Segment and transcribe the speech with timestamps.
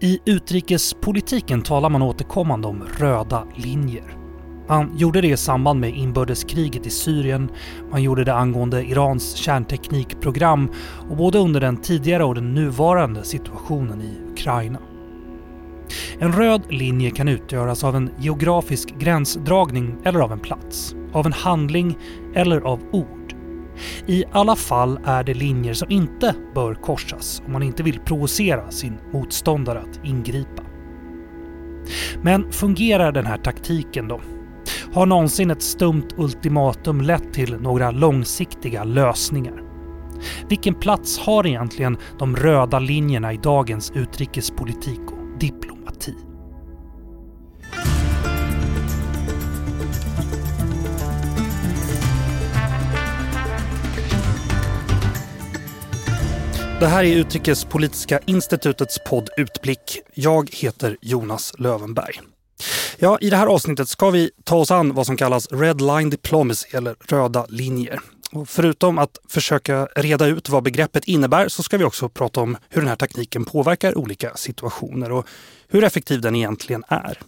[0.00, 4.16] I utrikespolitiken talar man återkommande om röda linjer.
[4.68, 7.50] Man gjorde det i samband med inbördeskriget i Syrien,
[7.90, 10.70] man gjorde det angående Irans kärnteknikprogram
[11.10, 14.78] och både under den tidigare och den nuvarande situationen i Ukraina.
[16.18, 21.32] En röd linje kan utgöras av en geografisk gränsdragning eller av en plats, av en
[21.32, 21.98] handling
[22.34, 23.17] eller av ord.
[24.06, 28.70] I alla fall är det linjer som inte bör korsas om man inte vill provocera
[28.70, 30.62] sin motståndare att ingripa.
[32.22, 34.20] Men fungerar den här taktiken då?
[34.92, 39.62] Har någonsin ett stumt ultimatum lett till några långsiktiga lösningar?
[40.48, 45.77] Vilken plats har egentligen de röda linjerna i dagens utrikespolitik och diplomati?
[56.80, 60.00] Det här är Utrikespolitiska institutets podd Utblick.
[60.14, 62.20] Jag heter Jonas Lövenberg.
[62.98, 66.10] Ja, I det här avsnittet ska vi ta oss an vad som kallas Red Line
[66.10, 68.00] Diplomacy eller röda linjer.
[68.32, 72.56] Och förutom att försöka reda ut vad begreppet innebär så ska vi också prata om
[72.68, 75.26] hur den här tekniken påverkar olika situationer och
[75.68, 77.18] hur effektiv den egentligen är.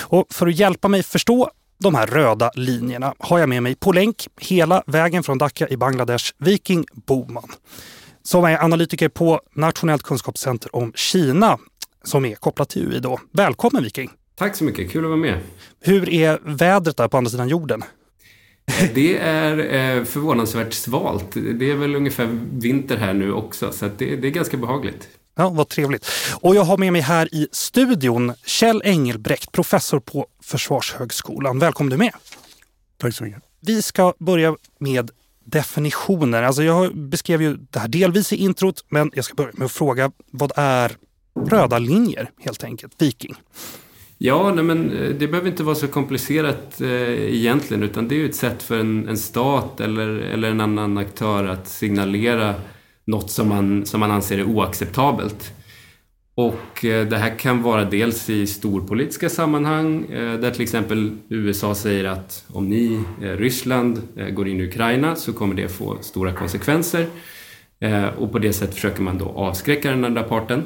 [0.00, 3.92] Och för att hjälpa mig förstå de här röda linjerna har jag med mig på
[3.92, 7.48] länk hela vägen från Dhaka i Bangladesh, Viking Boman
[8.24, 11.58] som är analytiker på Nationellt kunskapscenter om Kina
[12.04, 13.00] som är kopplat till UI.
[13.00, 13.20] Då.
[13.32, 14.10] Välkommen Viking!
[14.36, 15.38] Tack så mycket, kul att vara med.
[15.80, 17.84] Hur är vädret där på andra sidan jorden?
[18.94, 21.32] Det är eh, förvånansvärt svalt.
[21.32, 25.08] Det är väl ungefär vinter här nu också, så det, det är ganska behagligt.
[25.34, 26.06] Ja, vad trevligt.
[26.40, 31.58] Och jag har med mig här i studion Kjell Engelbrekt, professor på Försvarshögskolan.
[31.58, 32.12] Välkommen du med.
[32.98, 33.42] Tack så mycket.
[33.60, 35.10] Vi ska börja med
[35.44, 36.42] definitioner.
[36.42, 39.72] Alltså jag beskrev ju det här delvis i introt, men jag ska börja med att
[39.72, 40.92] fråga vad är
[41.46, 42.92] röda linjer helt enkelt?
[42.98, 43.34] Viking.
[44.18, 48.18] Ja, nej men eh, det behöver inte vara så komplicerat eh, egentligen utan det är
[48.18, 52.54] ju ett sätt för en, en stat eller, eller en annan aktör att signalera
[53.04, 55.52] något som man, som man anser är oacceptabelt.
[56.34, 61.74] Och eh, det här kan vara dels i storpolitiska sammanhang eh, där till exempel USA
[61.74, 64.02] säger att om ni, eh, Ryssland,
[64.32, 67.06] går in i Ukraina så kommer det få stora konsekvenser.
[68.16, 70.62] Och på det sättet försöker man då avskräcka den andra parten.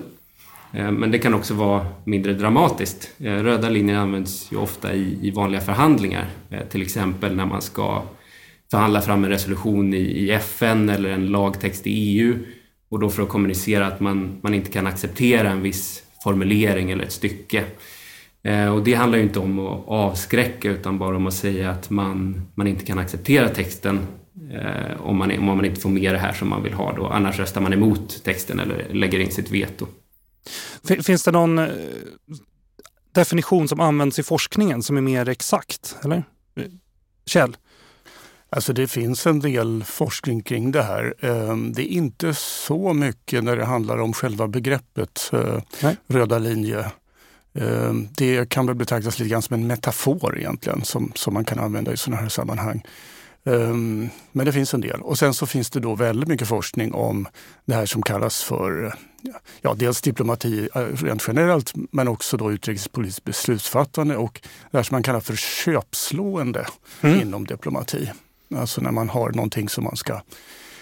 [0.73, 3.11] Men det kan också vara mindre dramatiskt.
[3.19, 6.27] Röda linjer används ju ofta i, i vanliga förhandlingar.
[6.71, 8.03] Till exempel när man ska
[8.71, 12.35] förhandla fram en resolution i, i FN eller en lagtext i EU
[12.88, 17.04] och då för att kommunicera att man, man inte kan acceptera en viss formulering eller
[17.04, 17.65] ett stycke.
[18.43, 21.91] Eh, och det handlar ju inte om att avskräcka utan bara om att säga att
[21.91, 24.00] man, man inte kan acceptera texten
[24.53, 26.93] eh, om, man, om man inte får med det här som man vill ha.
[26.97, 27.06] Då.
[27.06, 29.87] Annars röstar man emot texten eller lägger in sitt veto.
[31.03, 31.66] Finns det någon eh,
[33.12, 35.97] definition som används i forskningen som är mer exakt?
[36.05, 36.16] Eller?
[36.56, 36.65] Eh,
[37.26, 37.56] Kjell?
[38.51, 41.15] Alltså det finns en del forskning kring det här.
[41.21, 45.97] Ehm, det är inte så mycket när det handlar om själva begreppet eh, Nej.
[46.07, 46.91] röda linje.
[47.55, 51.59] Ehm, det kan väl betraktas lite grann som en metafor egentligen som, som man kan
[51.59, 52.83] använda i sådana här sammanhang.
[53.45, 55.01] Ehm, men det finns en del.
[55.01, 57.29] Och sen så finns det då väldigt mycket forskning om
[57.65, 58.95] det här som kallas för
[59.61, 64.95] ja, dels diplomati eh, rent generellt men också då utrikespolitiskt beslutsfattande och det här som
[64.95, 66.67] man kallar för köpslående
[67.01, 67.21] mm.
[67.21, 68.11] inom diplomati.
[68.57, 70.21] Alltså när man har någonting som man ska...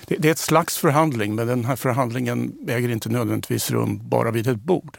[0.07, 4.31] Det, det, är ett slags förhandling men den här förhandlingen äger inte nödvändigtvis rum bara
[4.31, 4.99] vid ett bord.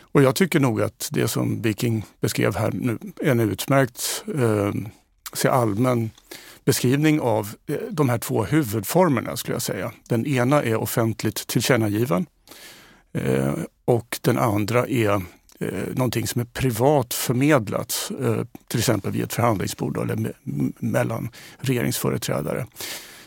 [0.00, 5.54] Och jag tycker nog att det som Viking beskrev här nu är en utmärkt eh,
[5.54, 6.10] allmän
[6.64, 9.92] beskrivning av eh, de här två huvudformerna skulle jag säga.
[10.08, 12.26] Den ena är offentligt tillkännagiven
[13.12, 13.54] eh,
[13.84, 15.22] och den andra är
[15.60, 20.32] eh, någonting som är privat förmedlat, eh, till exempel vid ett förhandlingsbord eller me
[20.78, 22.66] mellan regeringsföreträdare.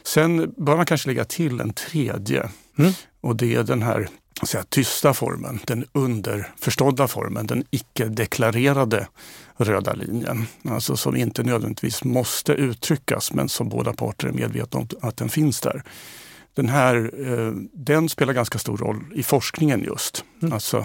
[0.04, 2.92] Sen bör man kanske lägga till en tredje mm.
[3.22, 4.10] och det är den här
[4.46, 9.08] säga, tysta formen, den underförstådda formen, den icke-deklarerade
[9.58, 10.46] röda linjen.
[10.70, 15.30] Alltså som inte nödvändigtvis måste uttryckas men som båda parter är medvetna om att den
[15.30, 15.84] finns där
[16.58, 20.26] den här, eh, den spelar ganska stor roll i forskningen just.
[20.42, 20.54] Mm.
[20.54, 20.78] Alltså,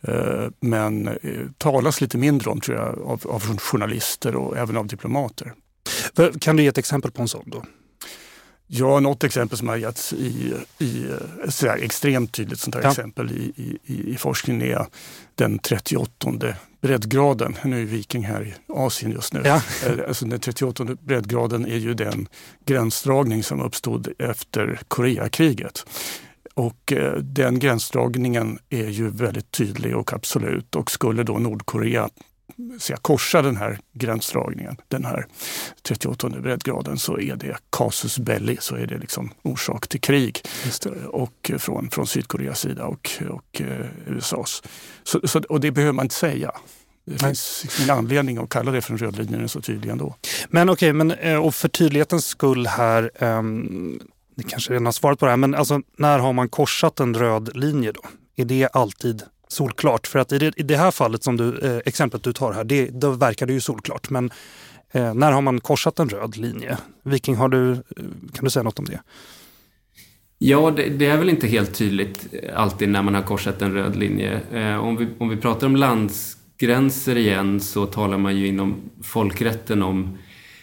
[0.00, 1.14] eh, men eh,
[1.58, 5.52] talas lite mindre om tror jag av, av journalister och även av diplomater.
[6.40, 7.64] Kan du ge ett exempel på en sån då?
[8.66, 11.06] Ja, något exempel som har getts i, i
[11.48, 12.90] sådär, extremt tydligt sånt här ja.
[12.90, 13.52] exempel i,
[13.84, 14.86] i, i forskningen är
[15.34, 16.32] den 38
[16.80, 17.56] breddgraden.
[17.64, 19.42] Nu är Viking här i Asien just nu.
[19.44, 19.62] Ja.
[19.86, 22.28] Eh, alltså den 38 breddgraden är ju den
[22.66, 25.86] gränsdragning som uppstod efter Koreakriget.
[26.54, 32.08] och eh, den gränsdragningen är ju väldigt tydlig och absolut och skulle då Nordkorea
[32.78, 35.26] säga, korsa den här gränsdragningen, den här
[35.82, 40.40] 38 breddgraden, så är det casus belli, så är det liksom orsak till krig
[41.06, 44.62] och från, från Sydkoreas sida och, och eh, USAs.
[45.02, 46.52] Så, så, och det behöver man inte säga.
[47.06, 49.60] Det finns liksom ingen anledning att kalla det för en röd linje, den är så
[49.60, 50.14] tydlig ändå.
[50.48, 54.00] Men okej, okay, men eh, och för tydlighetens skull här, um,
[54.36, 57.14] ni kanske redan har svarat på det här, men alltså när har man korsat en
[57.14, 58.00] röd linje då?
[58.36, 60.06] Är det alltid solklart?
[60.06, 62.64] För att i det, i det här fallet som du, eh, exemplet du tar här,
[62.64, 64.10] det, då verkar det ju solklart.
[64.10, 64.30] Men
[64.92, 66.78] eh, när har man korsat en röd linje?
[67.02, 67.76] Viking, har du, eh,
[68.34, 69.00] kan du säga något om det?
[70.38, 73.96] Ja, det, det, är väl inte helt tydligt alltid när man har korsat en röd
[73.96, 74.40] linje.
[74.52, 79.82] Eh, om, vi, om vi pratar om landsgränser igen så talar man ju inom folkrätten
[79.82, 80.18] om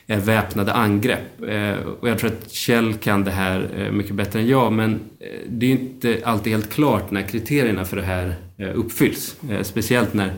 [0.08, 1.42] eh, väpnade angrepp.
[1.48, 4.94] Eh, och jag tror att Kjell kan det här eh, mycket bättre än jag, men
[5.20, 9.36] eh, det är inte alltid helt klart när kriterierna för det här Eh, uppfylls.
[9.50, 10.34] Eh, speciellt när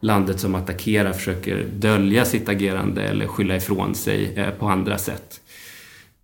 [0.00, 5.40] landet som attackerar försöker dölja sitt agerande eller skylla ifrån sig eh, på andra sätt.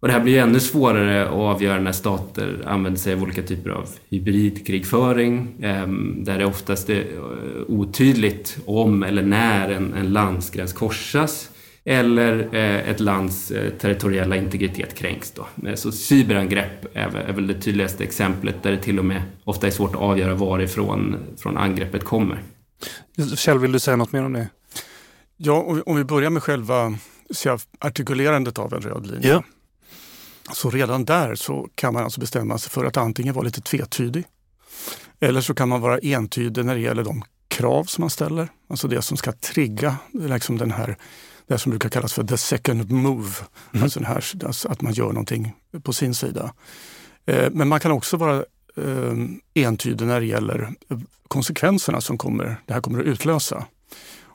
[0.00, 3.70] Och det här blir ännu svårare att avgöra när stater använder sig av olika typer
[3.70, 7.04] av hybridkrigföring, ehm, där det oftast är
[7.68, 11.50] otydligt om eller när en, en landsgräns korsas
[11.88, 15.30] eller eh, ett lands eh, territoriella integritet kränks.
[15.30, 15.46] Då.
[15.74, 19.94] Så cyberangrepp är väl det tydligaste exemplet där det till och med ofta är svårt
[19.94, 22.42] att avgöra varifrån från angreppet kommer.
[23.36, 24.48] Kjell, vill du säga något mer om det?
[25.36, 26.98] Ja, om vi börjar med själva
[27.78, 29.28] artikulerandet av en röd linje.
[29.28, 29.42] Ja.
[30.52, 34.24] Så redan där så kan man alltså bestämma sig för att antingen vara lite tvetydig
[35.20, 38.48] eller så kan man vara entydig när det gäller de krav som man ställer.
[38.68, 40.96] Alltså det som ska trigga liksom den här,
[41.48, 43.34] det som brukar kallas för the second move.
[43.72, 43.82] Mm.
[43.82, 45.52] Alltså, här, alltså att man gör någonting
[45.82, 46.54] på sin sida.
[47.26, 48.36] Eh, men man kan också vara
[48.76, 49.14] eh,
[49.54, 50.70] entydig när det gäller
[51.28, 53.66] konsekvenserna som kommer, det här kommer att utlösa.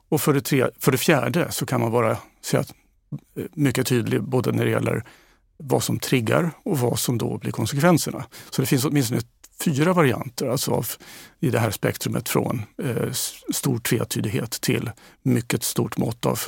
[0.10, 2.74] Och för det, tre, för det fjärde så kan man vara så att,
[3.38, 5.04] eh, mycket tydlig både när det gäller
[5.58, 8.26] vad som triggar och vad som då blir konsekvenserna.
[8.50, 9.22] Så det finns åtminstone
[9.64, 10.88] fyra varianter alltså av,
[11.40, 13.12] i det här spektrumet från eh,
[13.54, 14.92] stor tvetydighet till
[15.22, 16.40] mycket stort mått av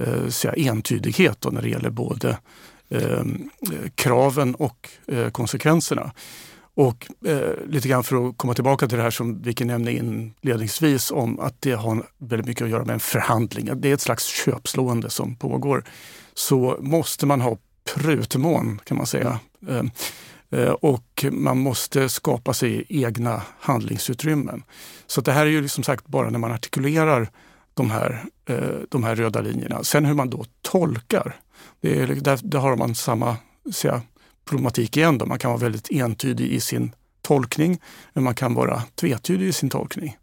[0.00, 2.38] eh, entydighet när det gäller både
[2.88, 3.24] eh,
[3.94, 6.12] kraven och eh, konsekvenserna.
[6.74, 11.10] Och eh, lite grann för att komma tillbaka till det här som Vicky nämnde inledningsvis
[11.10, 13.70] om att det har väldigt mycket att göra med en förhandling.
[13.80, 15.84] Det är ett slags köpslående som pågår.
[16.34, 17.56] Så måste man ha
[17.94, 19.38] prutmån kan man säga.
[19.68, 19.82] Eh,
[20.50, 24.62] eh Och man måste skapa sig egna handlingsutrymmen.
[25.06, 27.30] Så det här är ju som sagt bara när man artikulerar
[27.74, 28.56] de här, eh,
[28.88, 29.84] de här röda linjerna.
[29.84, 31.36] Sen hur man då tolkar,
[31.80, 33.36] det är, liksom, där, där har man samma
[33.72, 34.02] säga,
[34.44, 35.18] problematik igen.
[35.18, 35.26] Då.
[35.26, 37.80] Man kan vara väldigt entydig i sin tolkning,
[38.12, 40.16] men man kan vara tvetydig i sin tolkning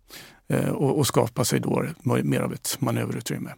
[0.47, 3.53] eh, och, och skapa sig då mer av ett manöverutrymme.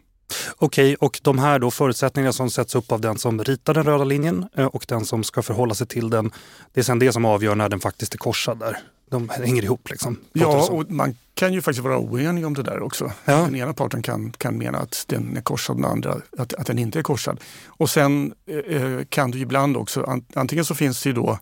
[0.56, 4.04] Okej, och de här då förutsättningarna som sätts upp av den som ritar den röda
[4.04, 6.30] linjen eh, och den som ska förhålla sig till den,
[6.72, 8.78] det är sen det som avgör när den faktiskt är korsad där.
[9.10, 10.16] De hänger ihop liksom.
[10.32, 13.12] Ja, och man kan ju faktiskt vara oenig om det där också.
[13.24, 13.36] Ja.
[13.36, 16.78] Den ena parten kan, kan mena att den är korsad, den andra att, att den
[16.78, 17.40] inte är korsad.
[17.66, 21.38] Och sen eh, eh kan du ibland också, antingen så finns det ju då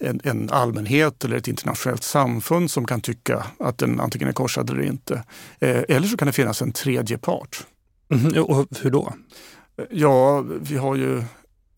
[0.00, 4.70] en, en, allmänhet eller ett internationellt samfund som kan tycka att den antingen är korsad
[4.70, 5.14] eller inte.
[5.58, 7.66] Eh, eller så kan det finnas en tredje part
[8.12, 9.12] Mm, och hur då?
[9.90, 11.22] Ja, vi har ju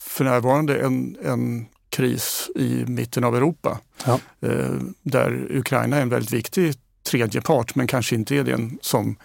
[0.00, 4.20] för närvarande en, en kris i mitten av Europa ja.
[4.40, 4.70] eh,
[5.02, 6.75] där Ukraina är en väldigt viktig
[7.11, 9.16] tredje part men kanske inte är den som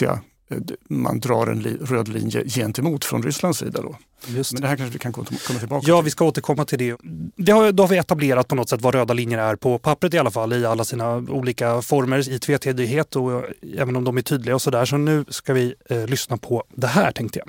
[0.00, 0.18] jag,
[0.50, 0.58] eh,
[0.88, 3.82] man drar en li, röd linje gentemot från Rysslands sida.
[3.82, 3.96] Då.
[4.26, 4.52] Just.
[4.52, 5.26] Men det här kanske vi kan komma
[5.58, 5.88] tillbaka till.
[5.88, 6.96] Ja, vi ska återkomma till det.
[7.36, 10.14] det har, då har vi etablerat på något sätt vad röda linjer är på pappret
[10.14, 13.44] i alla fall i alla sina olika former i tvetydighet och
[13.78, 14.84] även om de är tydliga och sådär.
[14.84, 17.48] Så nu ska vi eh, lyssna på det här tänkte jag.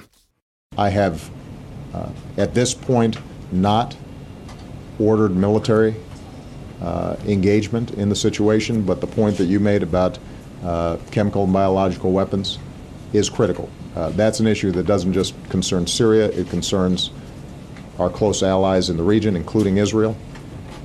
[0.89, 1.15] I have
[1.93, 3.17] uh, at this point
[3.49, 3.97] not
[5.00, 5.96] ordered military
[6.82, 10.20] uh, engagement in the situation but the point that you made about
[10.63, 12.60] uh, chemical and biological weapons
[13.13, 13.70] is critical.
[13.96, 17.12] Uh, that's an issue that doesn't just concern Syria, it concerns
[18.00, 20.16] our close allies in the region, including Israel.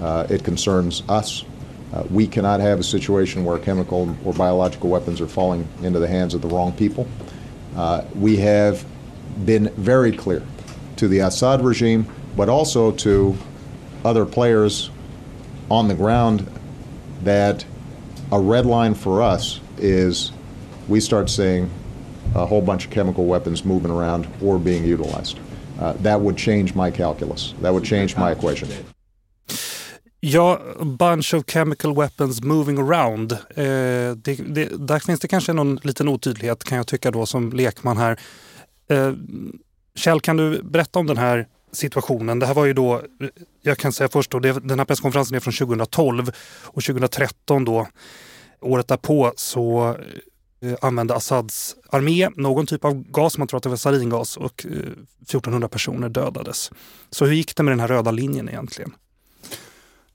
[0.01, 1.45] Uh, it concerns us.
[1.93, 6.09] Uh, we cannot have a situation where chemical or biological weapons are falling into the
[6.09, 7.07] hands of the wrong people.
[7.77, 8.85] Uh, we have
[9.45, 10.43] been very clear
[10.97, 13.37] to the Assad regime, but also to
[14.05, 14.91] other players
[15.71, 16.47] on the ground
[17.25, 17.65] that
[18.31, 20.33] a red line for us is
[20.89, 21.71] we start seeing
[22.35, 25.39] a whole bunch of chemical weapons moving around or being utilized.
[25.81, 27.55] Uh, that would change my calculus.
[27.63, 28.69] That would change my equation.
[30.25, 33.33] Ja, bunch of chemical weapons moving around.
[33.33, 37.53] Eh, det, det, där finns det kanske någon liten otydlighet kan jag tycka då som
[37.53, 38.21] lekman här.
[38.89, 39.13] Eh,
[39.95, 42.39] Kjell, kan du berätta om den här situationen?
[42.39, 43.03] Det här var ju då,
[43.63, 46.31] jag kan säga först då, det, den här presskonferensen är från 2012
[46.63, 47.89] och 2013 då,
[48.61, 49.97] året därpå så
[50.61, 54.67] eh, använde Assads armé någon typ av gas, man tror att det var saringas och
[54.67, 54.71] eh,
[55.23, 56.71] 1400 personer dödades.
[57.11, 58.95] Så hur gick det med den här röda linjen egentligen?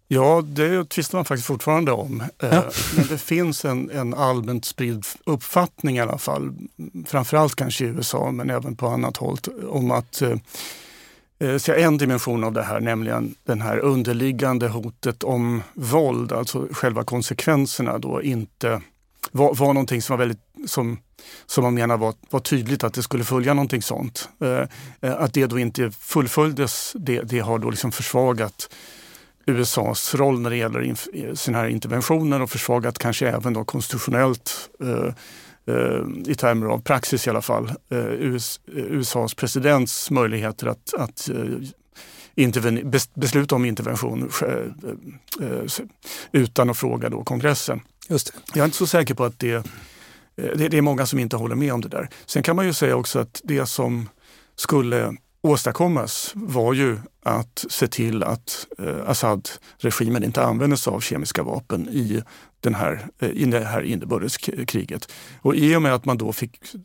[0.10, 2.22] Ja, det tvistar man faktiskt fortfarande om.
[2.22, 2.64] Eh, ja.
[2.96, 6.54] Men det finns en, en allmänt spridd uppfattning i alla fall,
[7.06, 9.38] framförallt kanske i USA men även på annat håll,
[9.70, 10.22] om att
[11.40, 17.04] eh, en dimension av det här, nämligen den här underliggande hotet om våld, alltså själva
[17.04, 18.82] konsekvenserna då inte
[19.32, 21.00] var, var någonting som var väldigt, som,
[21.46, 24.30] som man menar var, var tydligt att det skulle följa någonting sånt.
[24.42, 24.64] Eh,
[25.02, 28.70] eh, att det då inte fullföljdes, det, det har då liksom försvagat
[29.46, 34.70] USAs roll när det gäller eh, sina här interventioner och försvagat kanske även då konstitutionellt
[34.80, 35.14] eh,
[36.26, 41.46] i termer av praxis i alla fall, eh, US, USAs presidents möjligheter att, att eh,
[43.14, 45.64] besluta om intervention eh, eh,
[46.32, 47.82] utan att fråga då kongressen.
[48.10, 48.34] Just det.
[48.54, 49.68] Jag är inte så säker på att det,
[50.36, 52.10] det, det är många som inte håller med om det där.
[52.26, 54.10] Sen kan man ju säga också att det som
[54.56, 55.16] skulle
[55.48, 61.90] åstadkommas var ju att se till att eh, Assad-regimen inte använder sig av kemiska vapen
[61.90, 62.24] i,
[62.60, 65.12] den här, eh, i det här inbördeskriget.
[65.42, 66.82] Och i och med att man då fick eh,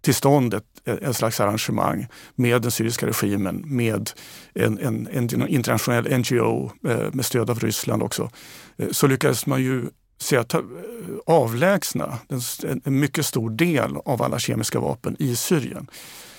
[0.00, 4.10] till stånd ett, ett slags arrangemang med den syriska regimen, med
[4.54, 8.30] en, en, en internationell NGO eh, med stöd av Ryssland också,
[8.76, 9.84] eh, så lyckades man ju
[10.18, 10.60] se att eh,
[11.26, 12.40] avlägsna en,
[12.84, 15.90] en mycket stor del av alla kemiska vapen i Syrien.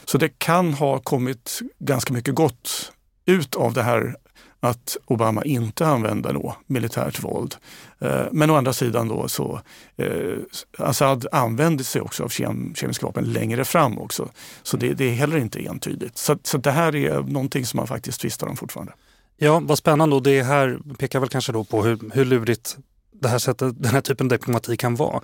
[0.06, 2.92] Så det kan ha kommit ganska mycket gott
[3.26, 4.16] ut av det här
[4.60, 7.56] att Obama inte använder då militärt våld.
[8.00, 9.62] Eh, men å andra sidan då så
[9.98, 10.38] eh,
[10.78, 14.30] Assad använde sig också av kem, kemiska vapen längre fram också.
[14.64, 16.18] Så det, det är heller inte entydigt.
[16.18, 18.94] Så, så det här är någonting som man faktiskt tvistar om fortfarande.
[19.38, 22.78] Ja, vad spännande och det här pekar väl kanske då på hur, hur lurigt
[23.22, 25.22] det här sättet, den här typen av diplomati kan vara.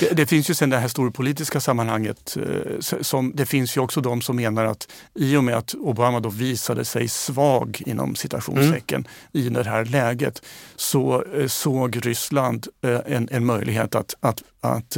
[0.00, 2.36] Det, det, finns ju sen det här storpolitiska sammanhanget.
[2.36, 6.20] Eh, som, det finns ju också de som menar att i och med att Obama
[6.20, 9.46] då visade sig svag inom citationstecken mm.
[9.46, 10.42] i det här läget
[10.76, 14.96] så eh, såg Ryssland eh, en, en möjlighet att, att, att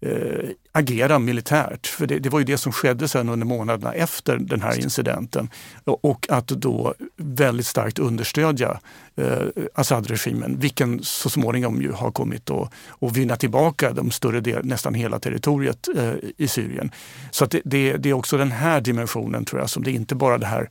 [0.00, 1.86] eh, agera militärt.
[1.86, 5.50] För det, det, var ju det som skedde sen under månaderna efter den här incidenten.
[5.84, 8.80] Och att då väldigt starkt understödja
[9.16, 9.42] eh,
[9.74, 14.94] Assad-regimen, vilken så småningom ju har kommit att, att vinna tillbaka de större del, nästan
[14.94, 16.90] hela territoriet eh, i Syrien.
[17.30, 20.14] Så det, det, det, är också den här dimensionen tror jag, som det är inte
[20.14, 20.70] bara det här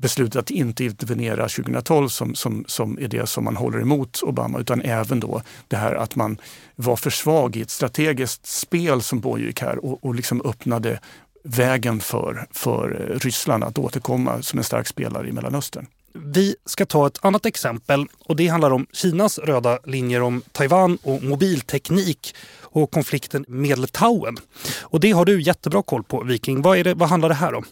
[0.00, 4.58] beslutet att inte intervenera 2012 som, som, som är det som man håller emot Obama,
[4.58, 6.38] utan även då det här att man
[6.76, 11.00] var för svag i ett strategiskt spel som pågick här och, och liksom öppnade
[11.44, 15.86] vägen för, för eh, Ryssland att återkomma som en stark spelare i Mellanöstern.
[16.12, 20.98] Vi ska ta ett annat exempel och det handlar om Kinas röda linjer om Taiwan
[21.02, 24.36] och mobilteknik och konflikten med Litauen.
[24.80, 26.62] Och det har du jättebra koll på, Viking.
[26.62, 27.64] Vad, är det, vad handlar det här om?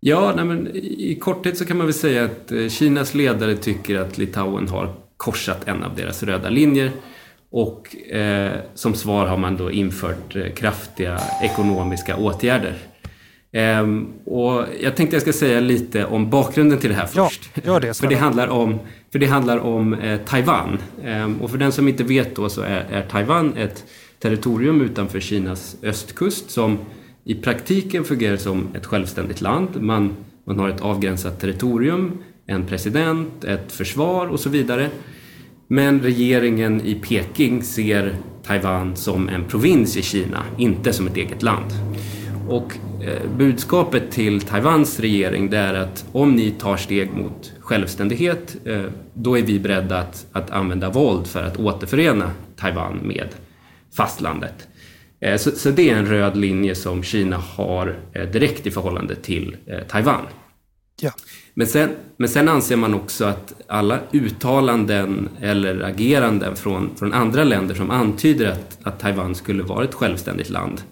[0.00, 3.98] Ja, nej men i korthet så kan man väl säga att eh, Kinas ledare tycker
[3.98, 6.90] att Litauen har korsat en av deras röda linjer
[7.50, 12.74] och eh, som svar har man då infört eh, kraftiga ekonomiska åtgärder.
[13.52, 17.50] Ehm, och jag tänkte jag ska säga lite om bakgrunden till det här först.
[17.54, 17.98] Ja, gör det.
[17.98, 18.78] För det handlar om,
[19.12, 20.78] för det handlar om eh, Taiwan.
[21.04, 23.84] Ehm, och för den som inte vet då så är, är Taiwan ett
[24.18, 26.78] territorium utanför Kinas östkust som
[27.28, 29.82] i praktiken fungerar som ett självständigt land.
[29.82, 34.90] Man, man har ett avgränsat territorium, en president, ett försvar och så vidare.
[35.66, 41.42] Men regeringen i Peking ser Taiwan som en provins i Kina, inte som ett eget
[41.42, 41.72] land.
[42.48, 48.56] Och eh, budskapet till Taiwans regering det är att om ni tar steg mot självständighet,
[48.64, 53.28] eh, då är vi beredda att, att använda våld för att återförena Taiwan med
[53.96, 54.68] fastlandet.
[55.20, 59.14] Eh, så, så, det är en röd linje som Kina har eh, direkt i förhållande
[59.14, 60.26] till eh, Taiwan.
[61.00, 61.10] Ja.
[61.54, 67.44] Men, sen, men sen anser man också att alla uttalanden eller ageranden från, från andra
[67.44, 70.82] länder som antyder att, att Taiwan skulle vara ett självständigt land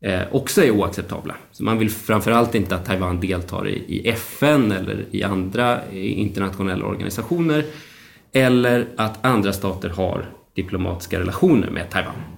[0.00, 1.34] eh, också är oacceptabla.
[1.52, 6.86] Så man vill framförallt inte att Taiwan deltar i, i FN eller i andra internationella
[6.86, 7.64] organisationer
[8.32, 12.35] eller att andra stater har diplomatiska relationer med Taiwan.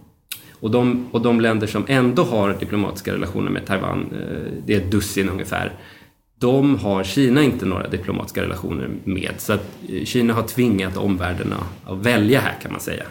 [0.61, 4.79] Och de, och de länder som ändå har diplomatiska relationer med Taiwan, eh, det är
[4.79, 5.73] ett dussin ungefär,
[6.39, 9.33] de har Kina inte några diplomatiska relationer med.
[9.39, 13.05] Så att eh, Kina har tvingat omvärlden att välja här kan man säga.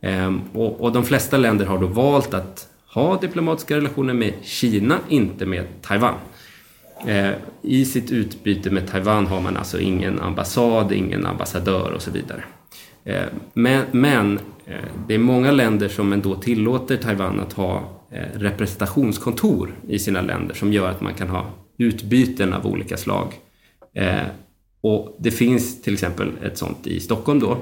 [0.00, 4.98] Ehm, och, och de flesta länder har då valt att ha diplomatiska relationer med Kina,
[5.08, 6.14] inte med Taiwan.
[7.06, 12.10] Ehm, I sitt utbyte med Taiwan har man alltså ingen ambassad, ingen ambassadör och så
[12.10, 12.44] vidare.
[13.04, 14.38] Ehm, men, men
[14.70, 14.76] Eh,
[15.08, 20.54] det är många länder som ändå tillåter Taiwan att ha eh, representationskontor i sina länder
[20.54, 21.46] som gör att man kan ha
[21.78, 23.34] utbyten av olika slag.
[23.94, 24.26] Eh,
[24.80, 27.58] och det finns till exempel ett sånt i Stockholm då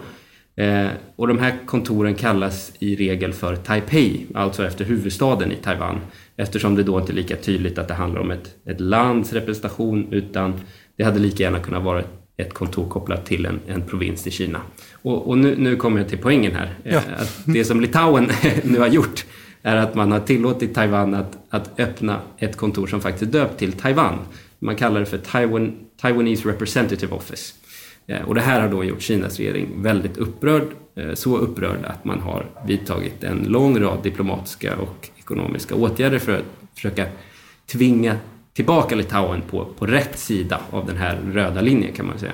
[1.17, 6.01] och de här kontoren kallas i regel för Taipei, alltså efter huvudstaden i Taiwan.
[6.37, 10.13] Eftersom det då inte är lika tydligt att det handlar om ett, ett lands representation
[10.13, 10.61] utan
[10.97, 12.03] det hade lika gärna kunnat vara
[12.37, 14.61] ett kontor kopplat till en, en provins i Kina.
[15.09, 16.75] Och, och nu, nu, kommer jag till poängen här.
[16.85, 17.01] Eh, ja.
[17.19, 18.31] Att det som Litauen
[18.65, 19.25] nu har gjort
[19.63, 23.59] är att man har tillåtit Taiwan att, att öppna ett kontor som faktiskt är döpt
[23.59, 24.19] till Taiwan.
[24.59, 27.55] Man kallar det för Taiwan, Taiwanese Representative Office.
[28.07, 32.05] Eh, och det här har då gjort Kinas regering väldigt upprörd, eh, så upprörd att
[32.05, 37.07] man har vidtagit en lång rad diplomatiska och ekonomiska åtgärder för att försöka
[37.67, 38.17] tvinga
[38.53, 42.33] tillbaka Litauen på, på rätt sida av den här röda linjen kan man säga.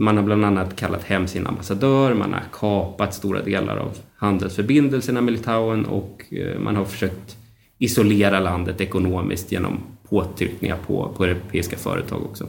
[0.00, 5.20] Man har bland annat kallat hem sin ambassadör, man har kapat stora delar av handelsförbindelserna
[5.20, 7.36] med Litauen och eh, man har försökt
[7.78, 9.78] isolera landet ekonomiskt genom
[10.08, 12.46] påtryckningar på, på europeiska företag också.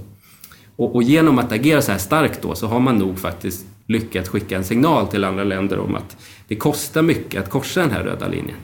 [0.75, 4.29] Och, och, genom att agera så här starkt då så har man nog faktiskt lyckats
[4.29, 8.03] skicka en signal till andra länder om att det kostar mycket att korsa den här
[8.03, 8.57] röda linjen.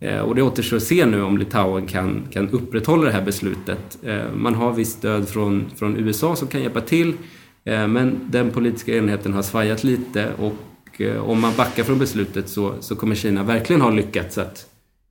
[0.00, 3.98] Eh, och det återstår att se nu om Litauen kan, kan upprätthålla det här beslutet.
[4.02, 7.14] Eh, man har visst stöd från, från USA som kan hjälpa till,
[7.64, 12.74] men den politiska enheten har svajat lite och eh, om man backar från beslutet så,
[12.80, 14.66] så kommer Kina verkligen ha lyckats att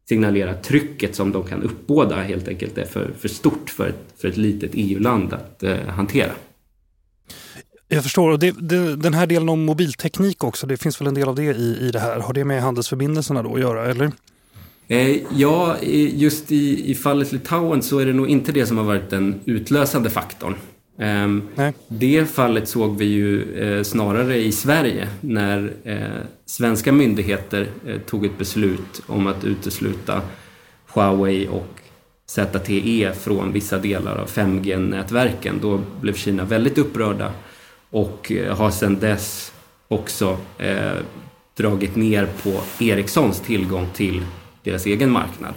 [0.09, 4.27] signalera trycket som de kan uppbåda helt enkelt är för, för stort för ett, för
[4.27, 6.31] ett litet EU-land att eh, hantera.
[7.87, 8.29] Jag förstår.
[8.29, 11.35] Och det, det, den här delen om mobilteknik också, det finns väl en del av
[11.35, 12.19] det i, i det här.
[12.19, 14.11] Har det med handelsförbindelserna då att göra, eller?
[14.87, 15.77] Eh, ja,
[16.13, 19.39] just i, i fallet Litauen så är det nog inte det som har varit den
[19.45, 20.55] utlösande faktorn.
[21.01, 21.47] Um,
[21.87, 28.25] det fallet såg vi ju eh, snarare i Sverige när eh, svenska myndigheter eh, tog
[28.25, 30.21] ett beslut om att utesluta
[30.93, 31.79] Huawei och
[32.25, 35.59] ZTE från vissa delar av 5G-nätverken.
[35.61, 37.31] Då blev Kina väldigt upprörda
[37.89, 39.53] och har sedan dess
[39.87, 40.97] också eh,
[41.57, 44.25] dragit ner på Ericssons tillgång till
[44.63, 45.53] deras egen marknad.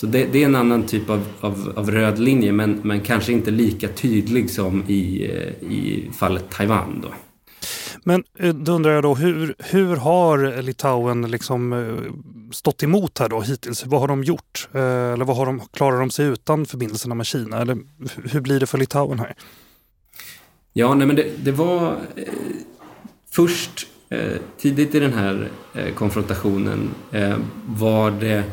[0.00, 3.32] Så det, det, är en annan typ av, av, av, röd linje men, men kanske
[3.32, 7.00] inte lika tydlig som i, eh, i fallet Taiwan.
[7.02, 7.08] Då.
[8.04, 12.12] Men eh, då undrar jag då, hur, hur har Litauen liksom eh,
[12.52, 13.86] stått emot här då hittills?
[13.86, 14.68] Vad har de gjort?
[14.72, 17.58] Eller vad har de, klarar de sig utan förbindelserna med Kina?
[17.58, 17.78] Eller
[18.32, 19.34] hur blir det för Litauen här?
[20.72, 22.24] Ja, nej men det, det var eh,
[23.30, 26.90] först eh, tidigt i den här eh, konfrontationen
[27.66, 28.44] var det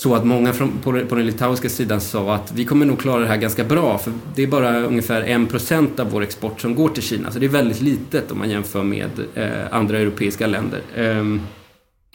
[0.00, 3.20] så att många från, på, på den litauiska sidan sa att vi kommer nog klara
[3.20, 6.74] det här ganska bra för det är bara ungefär 1 procent av vår export som
[6.74, 7.30] går till Kina.
[7.30, 10.82] Så det är väldigt litet om man jämför med eh, andra europeiska länder.
[10.94, 11.24] Eh,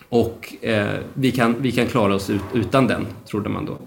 [0.10, 3.80] och eh, vi, kan, vi kan klara oss ut, utan den, trodde man då.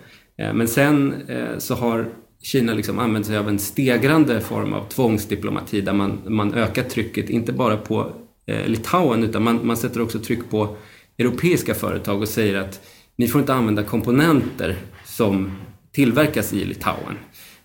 [0.43, 2.09] Eh, men sen eh, så har
[2.43, 7.31] Kina liksom använt sig av en stegrande form av tvångsdiplomati där man, man ökar trycket,
[7.31, 8.13] inte bara på
[8.47, 10.77] eh, Litauen utan man, man sätter också tryck på
[11.19, 12.81] europeiska företag och säger att
[13.19, 15.53] ni får inte använda komponenter som
[15.93, 17.19] tillverkas i Litauen.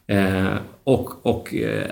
[0.07, 1.91] Eh, och, och eh,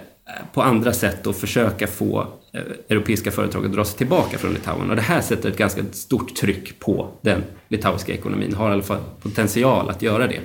[0.54, 4.90] på andra sätt då försöka få eh, europeiska företag att dra sig tillbaka från Litauen.
[4.90, 8.84] Och det här sätter ett ganska stort tryck på den litauiska ekonomin, har i alla
[8.84, 10.40] fall potential att göra det.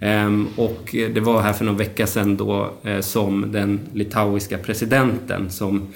[0.00, 5.50] Ehm, och det var här för någon vecka sedan då eh, som den litauiska presidenten
[5.50, 5.92] som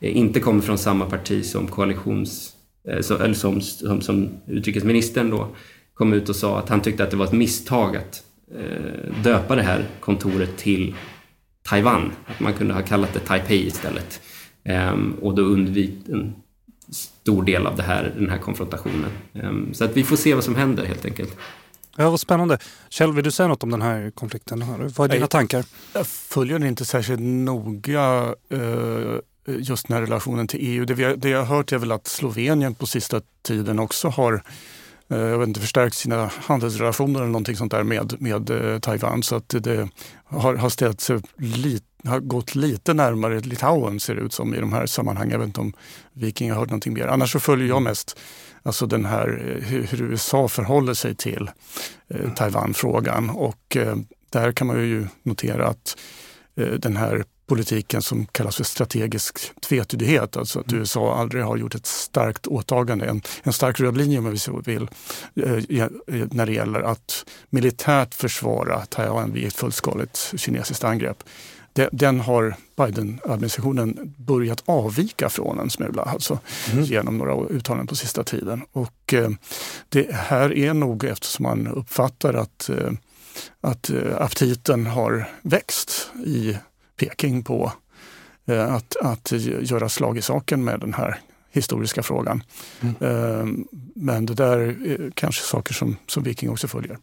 [0.00, 2.52] eh, inte kommer från samma parti som koalitions
[2.88, 5.48] eh, eller som, som, som utrikesministern då
[5.96, 8.22] kom ut och sa att han tyckte att det var ett misstag att
[8.54, 10.94] eh, döpa det här kontoret till
[11.62, 12.12] Taiwan.
[12.26, 14.20] Att man kunde ha kallat det Taipei istället.
[14.64, 16.34] Ehm, och då undvikit en
[16.90, 19.10] stor del av det här, den här konfrontationen.
[19.34, 21.36] Ehm, så att vi får se vad som händer helt enkelt.
[21.96, 22.58] Ja, vad spännande.
[22.88, 24.64] Kjell, vill du säga något om den här konflikten?
[24.96, 25.64] Vad är dina tankar?
[25.92, 30.84] Jag följer den inte särskilt noga eh, just den här relationen till EU.
[30.84, 34.42] Det, vi, det jag har hört är väl att Slovenien på sista tiden också har
[35.08, 39.22] jag vet inte, förstärkt sina handelsrelationer eller någonting sånt där med, med eh, Taiwan.
[39.22, 39.88] Så att det
[40.24, 44.60] har, har ställt sig lite har gått lite närmare Litauen ser det ut som i
[44.60, 45.32] de här sammanhangen.
[45.32, 45.72] Jag vet inte om
[46.12, 47.06] Viking har hört någonting mer.
[47.06, 48.18] Annars så följer jag mest
[48.62, 51.50] alltså den här, eh, hur, hur USA förhåller sig till
[52.08, 53.30] eh, Taiwan-frågan.
[53.30, 53.96] Och eh,
[54.30, 55.96] där kan man ju notera att
[56.56, 60.36] eh, den här politiken som kallas för strategisk tvetydighet.
[60.36, 60.80] Alltså att mm.
[60.80, 64.60] USA aldrig har gjort ett starkt åtagande, en, en stark röd linje om vi så
[64.64, 64.82] vill,
[65.34, 65.88] eh,
[66.30, 71.24] när det gäller att militärt försvara Taiwan vid ett fullskaligt kinesiskt angrepp.
[71.92, 76.38] Den, har Biden-administrationen börjat avvika från en smula, alltså
[76.72, 76.84] mm.
[76.84, 78.62] genom några uttalanden på sista tiden.
[78.72, 79.30] Och eh,
[79.88, 82.92] det här är nog eftersom man uppfattar att, eh,
[83.60, 86.56] att aptiten har växt i
[86.96, 87.72] Peking på
[88.46, 92.42] eh, att, att göra slag i saken med den här historiska frågan.
[92.80, 92.94] Mm.
[93.00, 96.98] Eh, men det där är kanske saker som, som Viking också följer.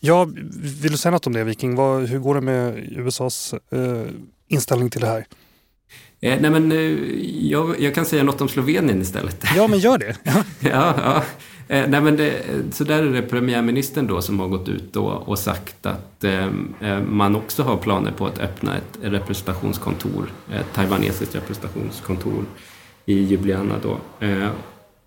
[0.00, 0.24] Ja,
[0.60, 1.74] vill du säga något om det Viking?
[1.74, 4.02] Vad, hur går det med USAs eh,
[4.48, 5.26] inställning till det här?
[6.20, 6.78] Eh, nej men, eh,
[7.50, 9.44] jag, jag, kan säga något om Slovenien istället.
[9.56, 10.16] Ja, men gör det.
[10.24, 11.24] ja, ja.
[11.68, 15.04] Eh, nej men det, så där är det premiärministern då som har gått ut då
[15.06, 16.48] och sagt att eh,
[16.80, 22.44] eh, man också har planer på att öppna ett representationskontor, ett taiwanesiskt representationskontor
[23.06, 24.26] i Ljubljana då.
[24.26, 24.48] Eh,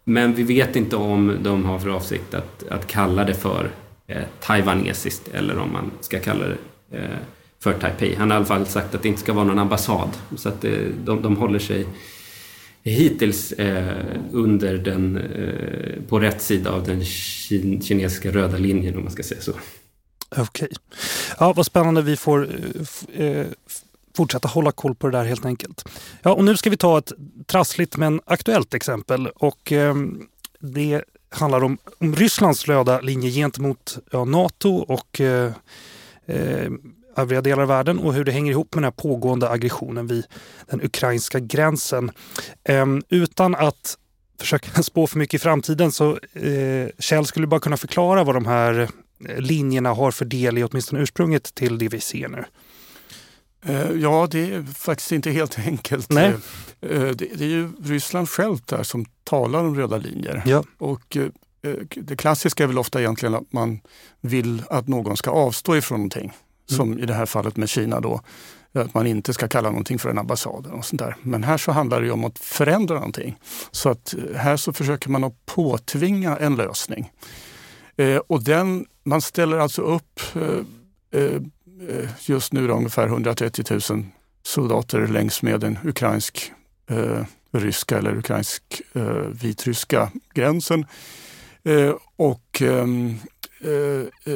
[0.03, 3.69] men vi vet inte om de har för avsikt att, att kalla det för
[4.07, 7.17] eh, taiwanesiskt eller om man ska kalla det eh,
[7.59, 8.15] för Taipei.
[8.15, 10.09] Han har i alla fall sagt att det inte ska vara någon ambassad.
[10.35, 10.71] Så att eh,
[11.03, 11.85] de, de håller sig
[12.89, 17.05] hittills eh, under den, eh, på rätt sida av den
[17.81, 19.51] kinesiska röda linjen om man ska säga så.
[19.51, 20.43] Okej.
[20.43, 20.69] Okay.
[21.39, 22.01] Ja, vad spännande.
[22.01, 22.49] Vi får
[23.13, 23.47] eh, eh,
[24.17, 25.89] fortsätta hålla koll på det där helt enkelt.
[26.21, 27.11] Ja, och nu ska vi ta ett
[27.45, 29.95] trassligt men aktuellt exempel och eh,
[30.59, 35.51] det handlar om, om Rysslands röda linje gentemot ja, Nato och eh,
[36.25, 36.71] eh
[37.17, 40.25] övriga delar av världen och hur det hänger ihop med den här pågående aggressionen vid
[40.69, 42.11] den ukrainska gränsen.
[42.63, 43.97] Ehm, utan att
[44.39, 48.45] försöka spå för mycket i framtiden så eh, Kjell skulle bara kunna förklara vad de
[48.45, 52.43] här eh, linjerna har för del i åtminstone ursprunget till det vi ser nu.
[53.65, 56.09] Eh, ja, det är faktiskt inte helt enkelt.
[56.09, 56.33] Nej.
[56.79, 60.43] Det är ju Ryssland självt där som talar om röda linjer.
[60.45, 60.63] Ja.
[60.77, 61.17] Och
[61.95, 63.79] det klassiska är väl ofta egentligen att man
[64.21, 66.33] vill att någon ska avstå ifrån någonting.
[66.69, 68.21] Som i det här fallet med Kina då,
[68.73, 70.67] att man inte ska kalla någonting för en ambassad.
[70.67, 71.15] Och sånt där.
[71.21, 73.37] Men här så handlar det om att förändra någonting.
[73.71, 77.11] Så att eh, här så försöker man att påtvinga en lösning.
[77.97, 80.21] Eh, och den, man ställer alltså upp
[81.11, 84.05] eh, eh, just nu då, ungefär 130 000
[84.43, 86.51] soldater längs med den ukrainsk
[86.89, 89.03] eh, ryska eller ukrainsk eh,
[89.41, 90.85] vitryska gränsen.
[91.63, 93.15] Eh, och ehm,
[93.61, 94.33] eh,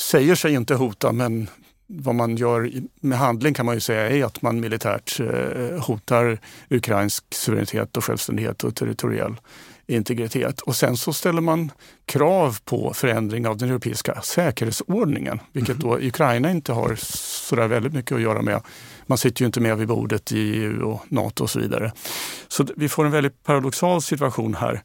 [0.00, 1.48] säger sig inte hota men
[1.86, 2.70] vad man gör
[3.00, 6.38] med handling kan man ju säga är att man militärt eh, hotar
[6.70, 9.36] ukrainsk suveränitet och självständighet och territoriell
[9.86, 10.60] integritet.
[10.60, 11.70] Och sen så ställer man
[12.04, 16.94] krav på förändring av den europeiska säkerhetsordningen, vilket då Ukraina inte har
[17.48, 18.60] sådär väldigt mycket att göra med.
[19.06, 21.92] Man sitter ju inte med vid bordet i EU och NATO och så vidare.
[22.48, 24.82] Så vi får en väldigt paradoxal situation här.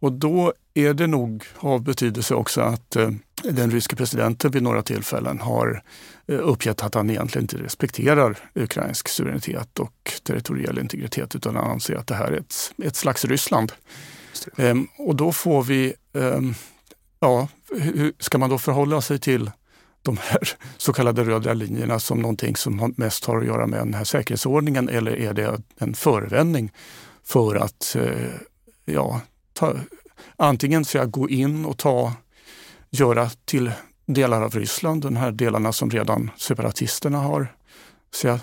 [0.00, 3.10] Och då är det nog av betydelse också att eh,
[3.42, 5.82] den ryske presidenten vid några tillfällen har
[6.26, 11.94] eh, uppgett att han egentligen inte respekterar ukrainsk suveränitet och territoriell integritet utan han anser
[11.94, 13.72] att det här är ett, ett slags Ryssland.
[14.56, 16.54] Ehm, och då får vi, ehm,
[17.20, 19.50] ja, hur ska man då förhålla sig till
[20.02, 23.94] de här så kallade röda linjerna som någonting som mest har att göra med den
[23.94, 26.72] här säkerhetsordningen eller är det en förevändning
[27.24, 28.30] för att eh,
[28.84, 29.20] ja,
[29.52, 29.74] ta,
[30.36, 32.12] antingen så jag gå in och ta,
[32.90, 33.72] göra till
[34.06, 37.54] delar av Ryssland, de här delarna som redan separatisterna har
[38.14, 38.38] så jag,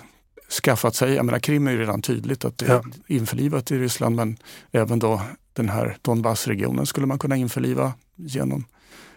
[0.62, 1.14] skaffat sig.
[1.14, 2.82] Jag menar, Krim är ju redan tydligt att det är ja.
[3.06, 4.36] införlivat i Ryssland men
[4.72, 5.20] även då
[5.52, 8.64] den här Donbassregionen skulle man kunna införliva genom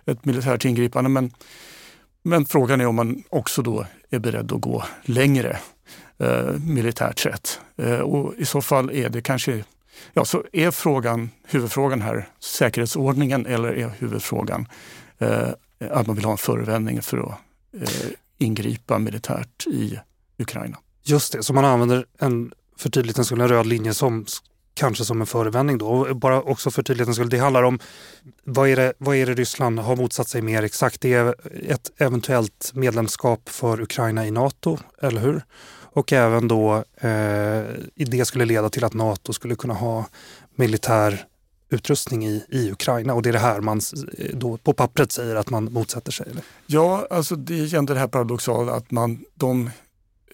[0.06, 1.10] ett militärt ingripande.
[1.10, 1.32] Men,
[2.24, 5.60] men frågan är om man också då är beredd att gå längre
[6.18, 7.60] eh, militärt sett.
[7.78, 9.64] Eh, och I så fall är det kanske
[10.14, 14.68] Ja, så är frågan, huvudfrågan här säkerhetsordningen eller är huvudfrågan
[15.20, 15.50] Eh,
[15.92, 17.38] att man vill ha en förevändning för att
[17.82, 20.00] eh, ingripa militärt i
[20.38, 20.78] Ukraina?
[21.04, 24.26] Just det, så man använder en för tydlighetens skull en röd linje som
[24.74, 25.88] kanske som en förevändning då.
[25.88, 27.80] Och bara också för tydlighetens skull, det handlar om
[28.44, 31.02] vad är, det, vad är det Ryssland har motsatt sig mer exakt?
[31.02, 31.36] Det är
[31.68, 35.42] ett eventuellt medlemskap för Ukraina i Nato, eller hur?
[35.92, 37.64] Och även då eh,
[37.96, 40.06] det skulle leda till att Nato skulle kunna ha
[40.56, 41.26] militär
[41.70, 43.82] utrustning i, i Ukraina och det är det här man
[44.34, 46.28] då på pappret säger att man motsätter sig?
[46.32, 46.44] Eller?
[46.66, 49.70] Ja, alltså det är igen det här paradoxala att man, de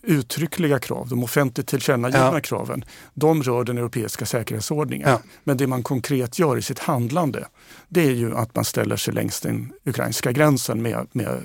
[0.05, 2.39] uttryckliga krav, de offentligt tillkännagivna ja.
[2.39, 5.09] kraven, de rör den europeiska säkerhetsordningen.
[5.09, 5.21] Ja.
[5.43, 7.47] Men det man konkret gör i sitt handlande,
[7.87, 11.41] det är ju att man ställer sig längs den ukrainska gränsen med, med,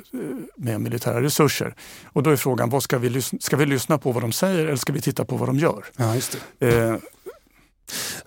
[0.56, 1.74] med militära resurser.
[2.04, 4.76] Och då är frågan, vad ska, vi, ska vi lyssna på vad de säger eller
[4.76, 5.84] ska vi titta på vad de gör?
[5.96, 6.78] Ja, just det.
[6.78, 6.96] Eh,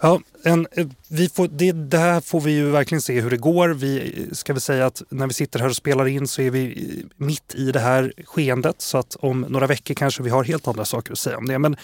[0.01, 3.37] Ja, en, eh, vi får, det, det, här får vi ju verkligen se hur det
[3.37, 3.69] går.
[3.69, 6.49] Vi eh, ska väl säga att när vi sitter här och spelar in så är
[6.49, 10.43] vi eh, mitt i det här skeendet så att om några veckor kanske vi har
[10.43, 11.59] helt andra saker att säga om det.
[11.59, 11.75] Men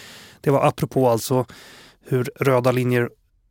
[0.42, 1.46] det var apropå alltså
[2.08, 3.10] hur röda linjer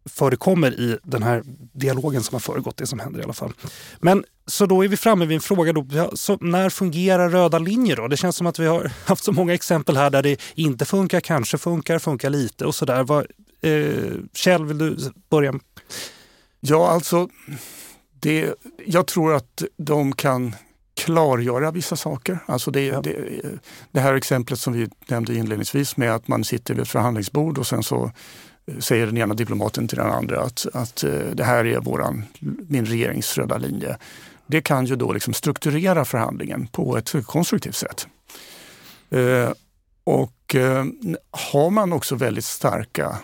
[0.09, 3.53] förekommer i den här dialogen som har föregått det som händer i alla fall.
[4.01, 7.97] Men så då är vi framme vid en fråga då, så när fungerar röda linjer
[7.97, 8.09] då?
[8.09, 11.21] Det känns som att vi har haft så många exempel här där det inte funkar,
[11.21, 13.27] kanske funkar, funkar lite och sådär.
[13.61, 14.97] Eh, Kjell, vill du
[15.31, 15.55] börja?
[16.61, 17.29] Ja, alltså
[18.21, 18.55] det,
[18.87, 20.55] jag tror att de kan
[20.97, 22.39] klargöra vissa saker.
[22.47, 23.01] Alltså det, ja.
[23.01, 23.41] det,
[23.91, 27.67] det, här exemplet som vi nämnde inledningsvis med att man sitter vid ett förhandlingsbord och
[27.67, 28.13] sen så
[28.67, 32.25] eh, säger den ena diplomaten till den andra att, att eh, det här är våran,
[32.69, 33.97] min regerings röda linje.
[34.47, 38.07] Det kan ju då liksom strukturera förhandlingen på ett konstruktivt sätt.
[39.11, 39.53] Eh,
[40.05, 40.85] och eh,
[41.31, 43.19] har man också väldigt starka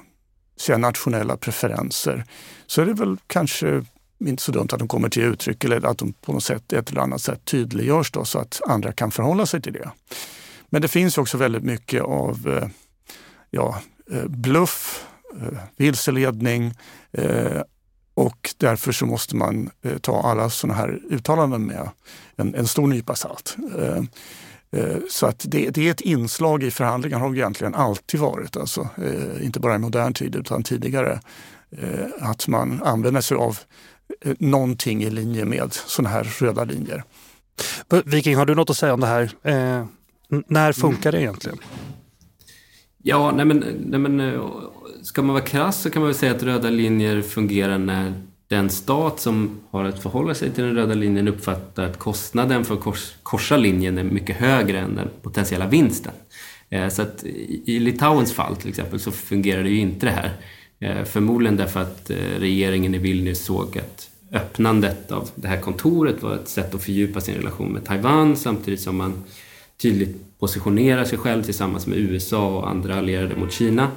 [0.56, 2.24] säga, nationella preferenser
[2.66, 3.84] så är det väl kanske
[4.18, 6.90] inte så dumt att de kommer till uttryck eller att de på något sätt, ett
[6.90, 9.90] eller annat sätt tydliggörs då, så att andra kan förhålla sig till det.
[10.70, 12.68] Men det finns också väldigt mycket av eh,
[13.50, 15.06] ja, eh, bluff,
[15.40, 16.74] eh, vilseledning
[18.14, 21.88] och därför så måste man ta alla sådana här uttalanden med
[22.36, 23.56] en, en stor nypa salt.
[24.74, 28.88] Eh, så att det, det, är ett inslag i förhandlingar har egentligen alltid varit, alltså,
[28.96, 31.20] eh, inte bara i modern tid utan tidigare,
[31.70, 33.58] eh, att man använder sig av
[34.38, 37.04] någonting i linje med sådana här röda linjer.
[38.04, 39.22] Viking, har du något att säga om det här?
[39.42, 39.86] Eh,
[40.48, 41.58] när funkar det egentligen?
[43.02, 44.40] Ja, nej men, nej men
[45.02, 48.70] ska man vara krass så kan man väl säga att röda linjer fungerar när den
[48.70, 52.80] stat som har att förhålla sig till den röda linjen uppfattar att kostnaden för att
[52.80, 56.12] kors, korsa linjen är mycket högre än den potentiella vinsten.
[56.70, 57.24] Eh, så att
[57.64, 60.32] i Litauens fall till exempel så fungerar det ju inte det här.
[60.80, 66.22] Eh, förmodligen därför att eh, regeringen i Vilnius såg att öppnandet av det här kontoret
[66.22, 69.24] var ett sätt att fördjupa sin relation med Taiwan samtidigt som man
[69.82, 73.90] tydligt positionerar sig själv tillsammans med USA och andra allierade mot Kina.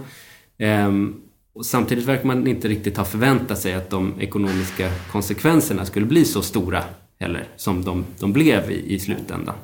[0.58, 1.22] Ehm,
[1.58, 6.26] och samtidigt verkar man inte riktigt ha förväntat sig att de ekonomiska konsekvenserna skulle bli
[6.26, 6.84] så stora
[7.20, 9.56] heller, som de, de blev i, i slutändan.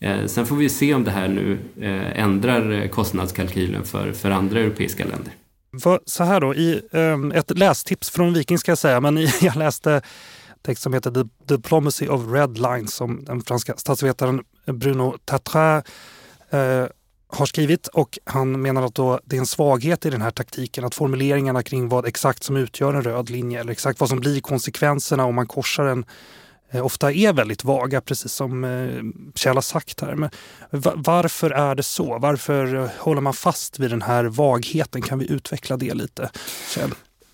[0.00, 4.60] Eh, sen får vi se om det här nu eh, ändrar kostnadskalkylen för, för andra
[4.60, 5.32] europeiska länder.
[5.82, 9.32] För, så här då, i eh, ett lästips från Viking ska jag säga, men i,
[9.40, 10.02] jag läste
[10.62, 15.82] text som heter The Diplomacy of Red Lines som den franska statsvetaren Bruno Tatra
[16.50, 16.86] eh,
[17.32, 20.84] har skrivit och han menar att då det är en svaghet i den här taktiken
[20.84, 24.40] att formuleringarna kring vad exakt som utgör en röd linje eller exakt vad som blir
[24.40, 26.04] konsekvenserna om man korsar den
[26.70, 29.02] eh, ofta är väldigt vaga, precis som eh,
[29.34, 30.14] Kjell har sagt här.
[30.14, 30.30] Men
[30.94, 32.18] varför är det så?
[32.18, 35.02] Varför eh, håller man fast vid den här vagheten?
[35.02, 36.30] Kan vi utveckla det lite,
[36.74, 36.90] Kjell?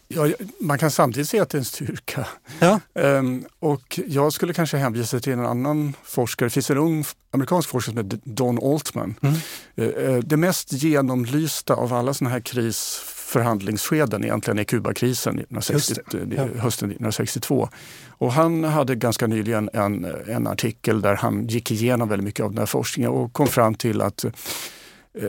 [0.08, 0.28] Ja,
[0.60, 2.26] man kan samtidigt se att det är en styrka.
[2.58, 2.80] Ja.
[2.94, 6.46] Um, och jag skulle kanske hänvisa till en annan forskare.
[6.46, 9.14] Det finns en ung amerikansk forskare som heter Don Altman.
[9.22, 9.36] Mm.
[9.80, 16.42] Uh, det mest genomlysta av alla sådana här krisförhandlingsskeden egentligen är Kubakrisen 1960, ja.
[16.42, 17.68] hösten 1962.
[18.08, 22.50] Och han hade ganska nyligen en, en artikel där han gick igenom väldigt mycket av
[22.50, 24.24] den här forskningen och kom fram till att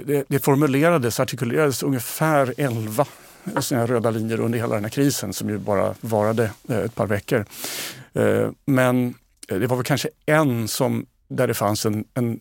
[0.06, 3.06] det, det formulerades, artikulerades ungefär 11
[3.60, 7.08] sina röda linjer under hela den här krisen som ju bara varade eh, ett par
[7.08, 7.46] veckor.
[8.14, 9.14] Eh, men
[9.48, 12.40] eh, det var väl kanske en som, där det fanns en, en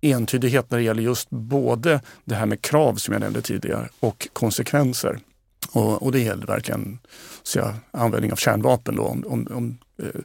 [0.00, 4.28] entydighet när det gäller just både det här med krav som jag nämnde tidigare och
[4.32, 5.18] konsekvenser.
[5.72, 6.98] Och, och det gällde verkligen
[7.42, 8.96] så användning av kärnvapen.
[8.96, 10.20] Då, om, om, om eh,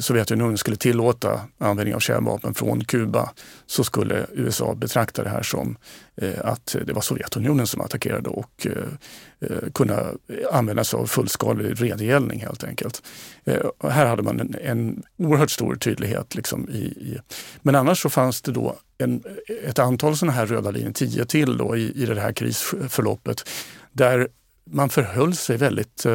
[0.00, 3.30] Sovjetunionen skulle tillåta användning av kärnvapen från Kuba
[3.66, 5.76] så skulle USA betrakta det här som
[6.16, 10.04] eh, att det var Sovjetunionen som attackerade och eh, eh kunna
[10.52, 13.02] använda sig av fullskalig vedergällning helt enkelt.
[13.44, 16.34] Eh, här hade man en, en oerhört stor tydlighet.
[16.34, 17.18] Liksom i, i,
[17.62, 19.22] men annars så fanns det då en,
[19.64, 23.48] ett antal sådana här röda linjer, tio till då i, i det här krisförloppet,
[23.92, 24.28] där
[24.64, 26.06] man förhöll sig väldigt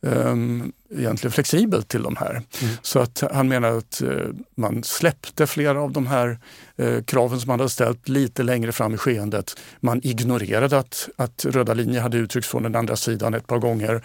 [0.00, 2.30] um, egentligen flexibelt till de här.
[2.30, 2.74] Mm.
[2.82, 6.38] Så att han menar att uh, man släppte flera av de här
[6.82, 9.60] uh, kraven som man hade ställt lite längre fram i skeendet.
[9.80, 14.02] Man ignorerade att, att röda linjer hade uttryckts från den andra sidan ett par gånger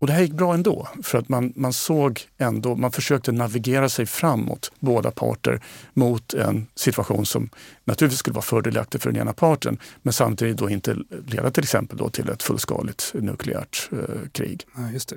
[0.00, 3.88] och det här gick bra ändå, för att man, man såg ändå, man försökte navigera
[3.88, 5.60] sig framåt, båda parter,
[5.94, 7.50] mot en situation som
[7.84, 11.98] naturligtvis skulle vara fördelaktig för den ena parten, men samtidigt då inte leda till exempel
[11.98, 14.64] då till ett fullskaligt nukleärt eh, krig.
[14.76, 15.16] Ja, just det.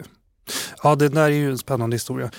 [0.84, 2.32] Ja, det där är ju en spännande historia.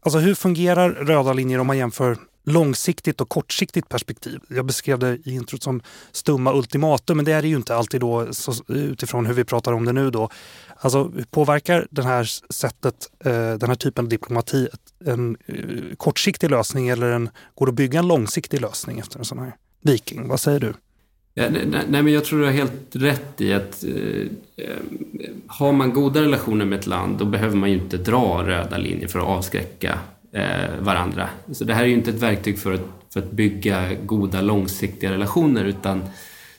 [0.00, 4.40] Alltså hur fungerar röda linjer om man jämför långsiktigt och kortsiktigt perspektiv.
[4.48, 8.00] Jag beskrev det i introt som stumma ultimatum, men det är det ju inte alltid
[8.00, 10.28] då så, utifrån hur vi pratar om det nu då.
[10.76, 14.68] Alltså påverkar den här sättet, eh, den här typen av diplomati
[15.04, 19.24] en eh, kortsiktig lösning eller en, går det att bygga en långsiktig lösning efter en
[19.24, 20.28] sån här viking?
[20.28, 20.74] Vad säger du?
[21.34, 24.76] Ja, nej, nej, men jag tror du har helt rätt i att eh, eh,
[25.46, 29.08] har man goda relationer med ett land då behöver man ju inte dra röda linjer
[29.08, 29.98] för att avskräcka
[30.32, 31.28] eh, varandra.
[31.52, 35.12] Så det här är ju inte ett verktyg för att, för att bygga goda långsiktiga
[35.12, 36.04] relationer utan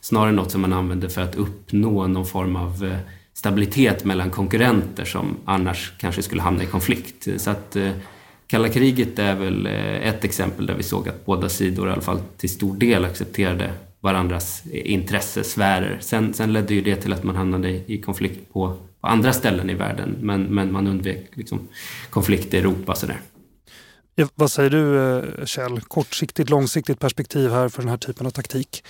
[0.02, 2.98] snarare något som man använder för att uppnå någon form av eh,
[3.34, 7.28] stabilitet mellan konkurrenter som annars kanske skulle hamna i konflikt.
[7.38, 7.92] Så att eh,
[8.48, 12.02] Kalla kriget är väl eh, ett exempel där vi såg att båda sidor i alla
[12.02, 13.72] fall till stor del accepterade
[14.04, 15.98] varandras intressesfärer.
[16.02, 19.70] Sen, sen ledde ju det till att man hamnade i konflikt på, på andra ställen
[19.70, 21.68] i världen men, men man undvek liksom
[22.10, 22.96] konflikt i Europa.
[22.96, 23.22] Sådär.
[24.16, 25.82] Ja, vad säger du eh, Kjell?
[25.82, 28.84] Kortsiktigt, långsiktigt perspektiv här för den här typen av taktik?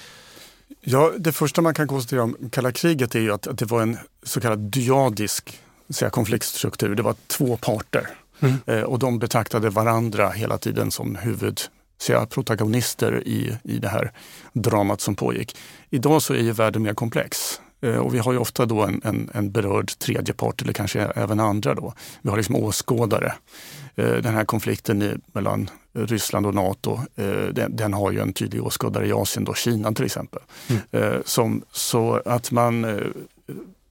[0.81, 3.81] Ja, det första man kan konstatera om kalla kriget är ju att, att det var
[3.81, 6.95] en så kallad dyadisk säga, konfliktstruktur.
[6.95, 8.07] Det var två parter
[8.39, 8.55] mm.
[8.65, 11.59] eh, och de betraktade varandra hela tiden som huvud
[12.01, 14.11] säga, protagonister i, i det här
[14.53, 15.57] dramat som pågick.
[15.89, 17.59] Idag så är ju världen mer komplex.
[17.83, 21.01] Eh, och vi har ju ofta då en, en, en berörd tredje part eller kanske
[21.01, 21.73] även andra.
[21.73, 21.93] Då.
[22.21, 23.33] Vi har liksom åskådare.
[23.95, 28.63] Eh, den här konflikten mellan Ryssland och Nato, eh, den, den, har ju en tydlig
[28.63, 30.41] åskådare i Asien, då, Kina till exempel.
[30.69, 31.21] Mm.
[31.25, 33.01] Som, så att man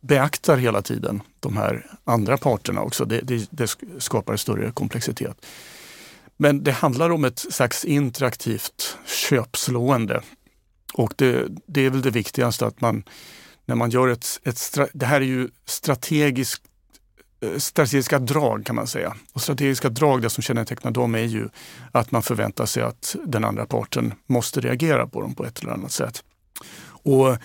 [0.01, 5.47] beaktar hela tiden de här andra parterna också, det, det, det skapar större komplexitet.
[6.43, 10.23] Men det handlar om ett slags interaktivt köpslående.
[10.95, 13.05] Och det, det är väl det viktigaste att man
[13.65, 16.63] när man gör ett, ett det här är ju strategiskt
[17.41, 19.17] eh, strategiska drag kan man säga.
[19.33, 21.49] Och strategiska drag, det som kännetecknar dem är ju
[21.93, 25.73] att man förväntar sig att den andra parten måste reagera på dem på ett eller
[25.73, 26.25] annat sätt.
[26.87, 27.39] Och eh,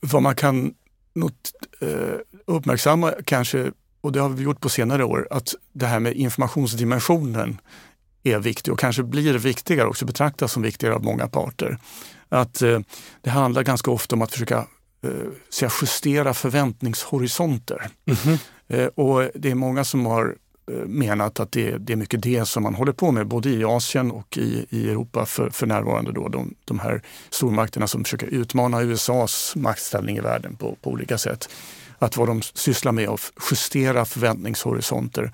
[0.00, 0.74] vad man kan
[1.14, 6.00] not, eh, uppmärksamma kanske, och det har vi gjort på senare år, att det här
[6.00, 7.58] med informationsdimensionen
[8.24, 11.78] är viktig och kanske blir viktigare också, betraktas som viktigare av många parter.
[12.28, 12.80] Att eh,
[13.20, 14.66] det handlar ganska ofta om att försöka
[15.04, 17.88] eh, justera förväntningshorisonter.
[18.06, 18.38] Mm -hmm.
[18.68, 20.36] eh, och det är många som har
[20.70, 23.64] eh, menat att det, det, är mycket det som man håller på med både i
[23.64, 26.12] Asien och i, i Europa för, för närvarande.
[26.12, 31.18] Då, de, de här stormakterna som försöker utmana USAs maktställning i världen på, på olika
[31.18, 31.48] sätt.
[31.98, 35.32] Att vad de sysslar med är att justera förväntningshorisonter.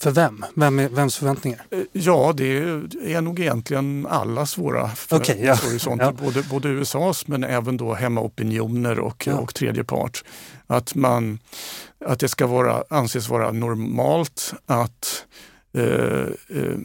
[0.00, 0.44] Eh, för vem?
[0.54, 1.62] vem är, vems förväntningar?
[1.70, 2.58] Eh, ja, det
[3.04, 5.54] är nog egentligen allas våra okay, ja.
[5.54, 6.04] horisonter.
[6.04, 6.12] Ja.
[6.24, 9.34] Både, både USAs men även då hemmaopinioner och, ja.
[9.34, 10.24] och tredje part.
[10.66, 11.38] Att, man,
[12.04, 15.26] att det ska vara, anses vara normalt att
[15.74, 16.78] eh, eh,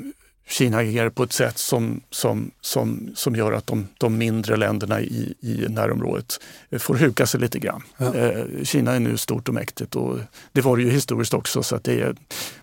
[0.48, 5.02] Kina agerar på ett sätt som, som, som, som gör att de, de mindre länderna
[5.02, 6.40] i, i närområdet
[6.80, 7.84] får huka sig lite grann.
[7.98, 8.16] Ja.
[8.16, 10.20] Eh, Kina är nu stort och mäktigt och
[10.52, 12.16] det var det ju historiskt också så att det är,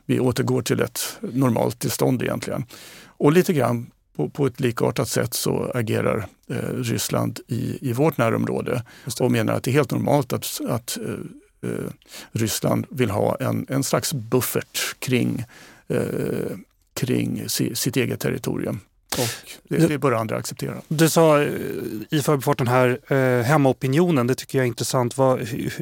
[0.07, 2.65] vi återgår till ett normalt tillstånd egentligen.
[3.07, 8.17] Och lite grann på, på ett likartat sätt så agerar eh, Ryssland i, i vårt
[8.17, 8.83] närområde
[9.21, 11.91] och menar att det är helt normalt att, att eh, eh
[12.33, 15.45] Ryssland vill ha en, en slags buffert kring
[15.89, 16.57] eh,
[16.95, 18.81] kring sitt eget territorium.
[19.13, 20.75] Och det, det bör andra acceptera.
[20.89, 21.49] Du sa eh,
[22.11, 25.17] i förbifarten här, eh, hemmaopinionen, det tycker jag är intressant.
[25.17, 25.73] Vad, hur,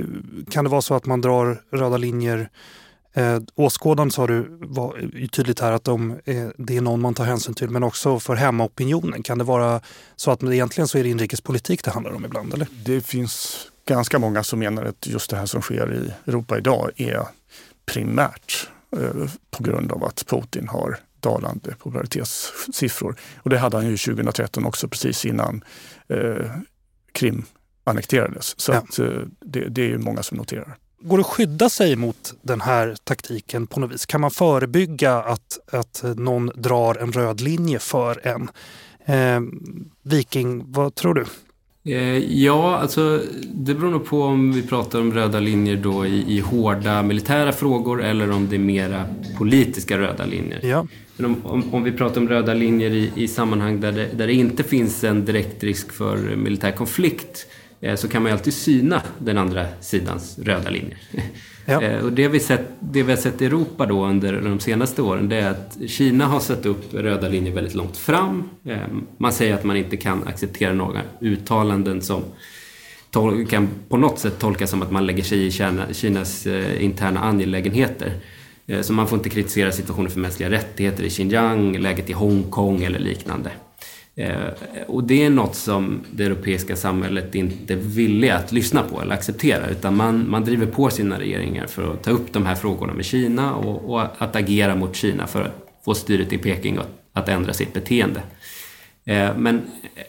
[0.51, 2.49] kan det vara så att man drar röda linjer
[3.13, 7.15] Eh, åskådaren sa du var ju tydligt här att de är, det är någon man
[7.15, 9.23] tar hänsyn till men också för hemmaopinionen.
[9.23, 9.81] Kan det vara
[10.17, 12.55] så att egentligen så är det inrikespolitik det handlar om ibland?
[12.55, 12.67] Eller?
[12.85, 16.91] Det finns ganska många som menar att just det här som sker i Europa idag
[16.97, 17.23] är
[17.87, 23.17] primärt Eh, på grund av att Putin har dalande popularitetssiffror.
[23.37, 25.65] Och det hade han ju 2013 också precis innan
[26.09, 26.51] eh,
[27.13, 27.45] Krim
[27.85, 28.61] annekterades.
[28.61, 28.79] Så ja.
[28.79, 29.07] att, eh,
[29.41, 30.77] det, det är många som noterar.
[31.03, 34.07] Går det att skydda sig mot den här taktiken på något vis?
[34.07, 38.51] Kan man förebygga att, att någon drar en röd linje för en?
[39.05, 39.41] Eh,
[40.03, 41.25] Viking, vad tror du?
[41.85, 43.23] Eh, ja, alltså
[43.55, 47.53] det beror nog på om vi pratar om röda linjer då i, i hårda militära
[47.53, 49.05] frågor eller om det är mera
[49.39, 50.61] politiska röda linjer.
[50.63, 50.87] Ja.
[51.17, 54.27] Men om, om, om vi pratar om röda linjer i, i sammanhang där det, där
[54.27, 57.47] det inte finns en direkt risk för militär konflikt
[57.97, 60.99] så kan man ju alltid syna den andra sidans röda linjer.
[61.65, 62.01] Ja.
[62.03, 65.29] Och det vi, sett, det vi har sett i Europa då under de senaste åren
[65.29, 68.49] det är att Kina har satt upp röda linjer väldigt långt fram.
[69.17, 72.23] Man säger att man inte kan acceptera några uttalanden som
[73.49, 75.51] kan på något sätt tolkas som att man lägger sig i
[75.93, 76.47] Kinas
[76.79, 78.13] interna angelägenheter.
[78.71, 82.83] Eh, så man får inte kritisera situationen för mänskliga rättigheter i Xinjiang, läget i Hongkong
[82.83, 83.51] eller liknande.
[84.21, 89.03] Eh, och det är något som det europeiska samhället inte är villiga att lyssna på
[89.03, 92.55] eller acceptera utan man, man driver på sina regeringar för att ta upp de här
[92.55, 96.77] frågorna med Kina och, och att agera mot Kina för att få styret i Peking
[96.77, 98.23] att, att ändra sitt beteende.
[99.05, 99.63] Eh, men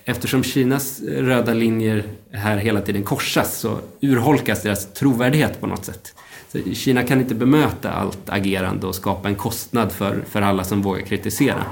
[0.05, 6.15] eftersom Kinas röda linjer här hela tiden korsas så urholkas deras trovärdighet på något sätt.
[6.51, 10.81] Så Kina kan inte bemöta allt agerande och skapa en kostnad för, för alla som
[10.81, 11.65] vågar kritisera.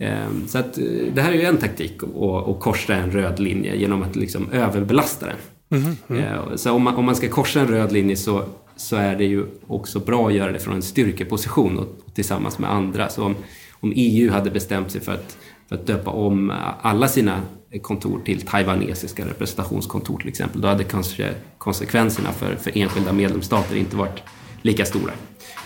[0.00, 0.84] Ehm, så att, eh,
[1.14, 4.50] det här är ju en taktik, att, att korsa en röd linje genom att liksom
[4.52, 5.36] överbelasta den.
[5.80, 6.58] Mm, mm.
[6.58, 8.44] Så om man, om man ska korsa en röd linje så,
[8.76, 12.58] så är det ju också bra att göra det från en styrkeposition och, och tillsammans
[12.58, 13.08] med andra.
[13.08, 13.36] Så om,
[13.80, 15.36] om EU hade bestämt sig för att,
[15.68, 17.42] för att döpa om alla sina
[17.82, 23.96] kontor till taiwanesiska representationskontor till exempel, då hade kanske konsekvenserna för, för enskilda medlemsstater inte
[23.96, 24.22] varit
[24.62, 25.12] lika stora.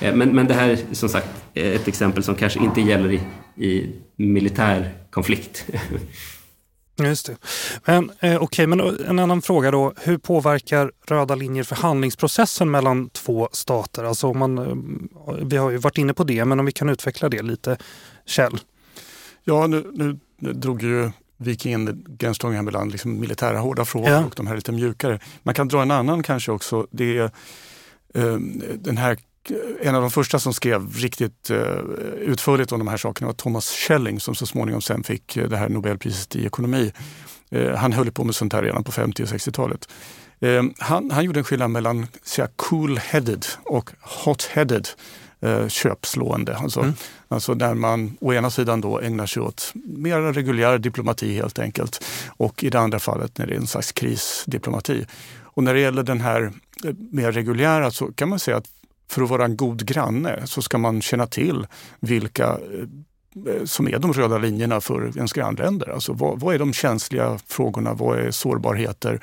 [0.00, 3.20] Eh, men, men det här är som sagt ett exempel som kanske inte gäller i,
[3.56, 5.66] i militär konflikt.
[6.98, 7.36] Just det.
[7.84, 9.92] Men eh, okay, men en annan fråga då.
[9.96, 14.04] Hur påverkar röda linjer förhandlingsprocessen mellan två stater?
[14.04, 16.88] Alltså om man, eh, vi har ju varit inne på det, men om vi kan
[16.88, 17.76] utveckla det lite.
[18.26, 18.58] Kjell?
[19.44, 20.18] Ja, nu, nu
[20.52, 24.24] drog ju vika in gränsdragningen mellan liksom militära hårda frågor ja.
[24.24, 25.18] och de här lite mjukare.
[25.42, 26.86] Man kan dra en annan kanske också.
[26.90, 27.30] Det är
[28.16, 28.38] uh,
[28.74, 29.18] den här
[29.80, 31.58] en av de första som skrev riktigt uh,
[32.18, 35.56] utförligt om de här sakerna var Thomas Schelling som så småningom sen fick uh, det
[35.56, 36.92] här Nobelpriset i ekonomi.
[37.76, 39.88] han höll på med sånt här redan på 50 och 60-talet.
[40.78, 42.06] Han, han, gjorde en skillnad mellan
[42.56, 43.90] cool-headed och
[44.24, 44.88] hot-headed
[45.44, 46.56] eh, köpslående.
[46.56, 46.94] Alltså, mm.
[47.28, 52.04] alltså där man å ena sidan då ägnar sig åt mer reguljär diplomati helt enkelt
[52.36, 55.06] och i det andra fallet när det är en slags krisdiplomati.
[55.42, 56.52] Och när det gäller den här
[56.84, 58.68] eh, mer reguljära så kan man säga att
[59.08, 61.66] för att vara en god granne så ska man känna till
[62.00, 62.58] vilka
[63.46, 65.88] eh, som är de röda linjerna för ens grannländer.
[65.90, 67.94] Alltså vad, vad är de känsliga frågorna?
[67.94, 69.20] Vad är sårbarheter?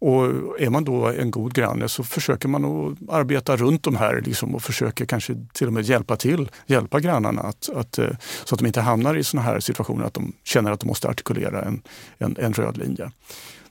[0.00, 0.24] Och
[0.60, 4.54] är man då en god granne så försöker man att arbeta runt de här liksom
[4.54, 8.10] och försöker kanske till och med hjälpa till, hjälpa grannarna att, att, eh,
[8.44, 11.08] så att de inte hamnar i såna här situationer att de känner att de måste
[11.08, 11.82] artikulera en,
[12.18, 13.10] en, en röd linje.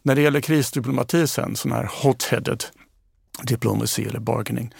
[0.01, 2.63] När det gäller krisdiplomati sen, sån här hot-headed
[3.43, 4.73] diplomacy eller bargaining,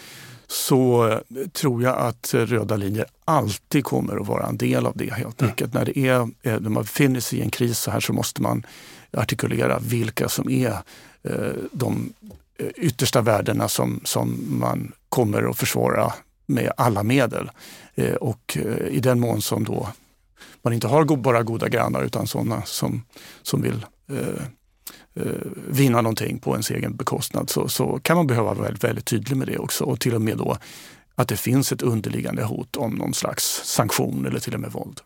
[0.50, 1.20] så
[1.52, 5.50] tror jag att röda linjer alltid kommer att vara en del av det helt mm.
[5.50, 5.74] enkelt.
[5.74, 5.84] Mm.
[5.84, 8.42] När, det är, eh, när man befinner sig i en kris så här så måste
[8.42, 8.66] man
[9.12, 10.78] artikulera vilka som är
[11.22, 12.12] Eh, de
[12.58, 16.12] eh, yttersta värdena som, som man kommer att försvara
[16.46, 17.50] med alla medel.
[18.20, 18.58] Och
[18.90, 19.88] i den mån som då
[20.62, 23.02] man inte har bara goda grannar utan sådana som,
[23.42, 24.42] som vill eh,
[25.18, 25.32] Eh,
[25.68, 29.36] vinna någonting på ens egen bekostnad så, så kan man behöva vara väldigt, väldigt tydlig
[29.36, 30.56] med det också och till och med då
[31.14, 35.00] att det finns ett underliggande hot om någon slags sanktion eller till och med våld.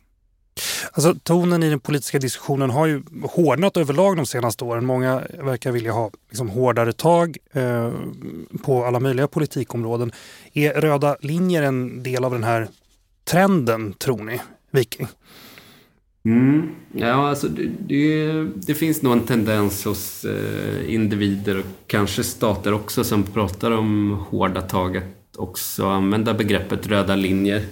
[0.93, 4.87] Alltså, tonen i den politiska diskussionen har ju hårdnat överlag de senaste åren.
[4.87, 7.93] Många verkar vilja ha liksom, hårdare tag eh,
[8.65, 10.13] på alla möjliga politikområden.
[10.53, 12.69] Är röda linjer en del av den här
[13.25, 14.41] trenden, tror ni,
[14.71, 15.07] Viking?
[16.25, 16.69] Mm.
[16.93, 22.75] Ja, alltså det, det, det, finns nog en tendens hos eh, individer och kanske stater
[22.75, 27.63] också som pratar om hårda tag att också använda begreppet röda linjer.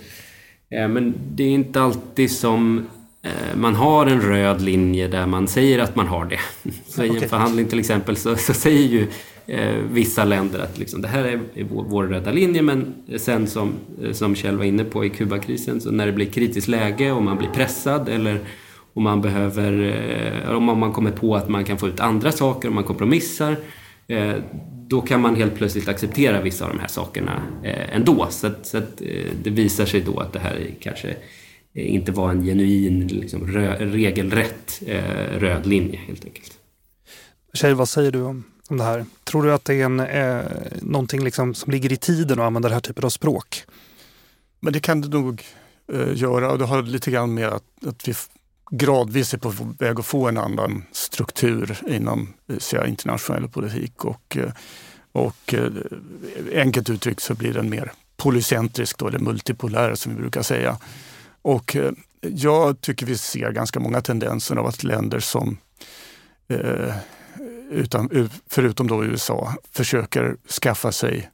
[0.71, 2.87] Eh, men det är inte alltid som
[3.23, 6.41] eh, man har en röd linje där man säger att man har det.
[6.87, 9.07] Så i en förhandling till exempel så, så säger ju
[9.51, 13.73] Eh, vissa länder att liksom, det här är vår, vår, röda linje men sen som,
[14.03, 17.23] eh, som Kjell var inne på i Kubakrisen, så när det blir kritiskt läge och
[17.23, 18.41] man blir pressad eller
[18.95, 19.73] om man behöver,
[20.47, 23.57] eh, om man kommer på att man kan få ut andra saker, om man kompromissar,
[24.91, 28.27] då kan man helt plötsligt acceptera vissa av de här sakerna eh, ändå.
[28.31, 29.07] Så, att, så att, eh,
[29.43, 31.17] det visar sig då att det här kanske
[31.75, 36.53] inte var en genuin, liksom, rö, regelrätt eh, röd linje helt enkelt.
[37.55, 39.05] Tjej, vad säger du om, om det här?
[39.25, 40.45] Tror du att det är en, eh,
[40.83, 43.65] någonting liksom som ligger i tiden att använda den här typen av språk?
[44.61, 45.45] Men det kan det nog
[45.93, 48.15] eh, göra och det har lite grann med att, att vi
[48.71, 54.05] gradvis är på väg att få en annan struktur inom eh, säga, internationell politik.
[54.05, 54.53] Och, eh,
[55.13, 55.71] och eh,
[56.55, 60.79] enkelt uttryckt så blir den mer polycentrisk, då, eller multipolär som vi brukar säga.
[61.43, 61.77] Och
[62.21, 65.59] jag tycker vi ser ganska många tendenser av att länder som
[66.49, 66.95] eh,
[67.71, 71.31] utan, förutom då USA, försöker skaffa sig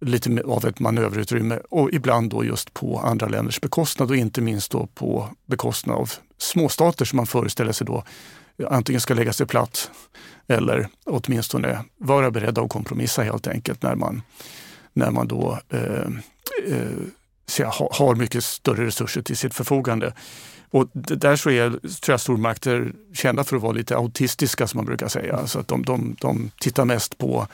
[0.00, 4.70] lite av ett manöverutrymme och ibland då just på andra länders bekostnad och inte minst
[4.70, 8.04] då på bekostnad av småstater som man föreställer sig då
[8.64, 9.90] antingen ska lägga sig platt
[10.46, 14.22] eller åtminstone vara beredda att kompromissa helt enkelt när man,
[14.92, 16.08] när man då eh,
[16.66, 16.98] eh,
[17.90, 20.12] har mycket större resurser till sitt förfogande.
[20.70, 24.86] Och där så är tror jag, stormakter kända för att vara lite autistiska som man
[24.86, 25.46] brukar säga.
[25.46, 27.46] Så att de, de, de tittar mest på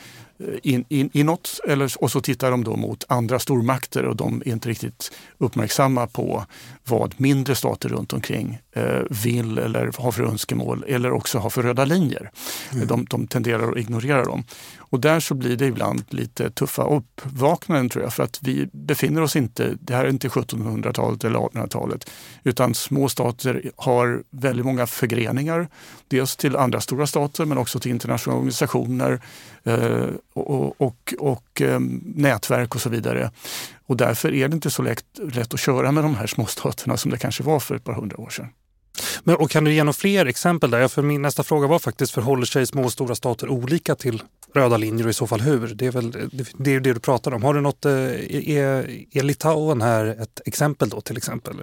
[0.63, 4.53] in, in, inåt eller, och så tittar de då mot andra stormakter och de är
[4.53, 6.47] inte riktigt uppmärksamma på
[6.85, 11.63] vad mindre stater runt omkring eh, vill eller har för önskemål eller också har för
[11.63, 12.31] röda linjer.
[12.73, 12.87] Mm.
[12.87, 14.45] De, de tenderar att ignorera dem.
[14.79, 19.23] Och där så blir det ibland lite tuffa uppvaknanden tror jag för att vi befinner
[19.23, 22.11] oss inte, det här är inte 1700-talet eller 1800-talet,
[22.45, 25.69] utan små stater har väldigt många förgreningar.
[26.09, 31.61] Dels till andra stora stater men också till internationella organisationer eh, Eh, och, och, och
[31.61, 33.31] ehm, nätverk och så vidare.
[33.87, 35.05] Och därför är det inte så lätt,
[35.35, 38.21] lätt att köra med de här småstaterna som det kanske var för ett par hundra
[38.21, 38.49] år sedan.
[39.25, 40.89] Men, och kan du ge några fler exempel där?
[40.89, 44.23] För min nästa fråga var faktiskt, förhåller sig små och stora stater olika till
[44.55, 45.69] röda linjer och i så fall hur?
[45.75, 46.11] Det är väl
[46.59, 47.43] det, är det du pratar om.
[47.43, 51.55] Har du något, eh, är, är Litauen här ett exempel då till exempel?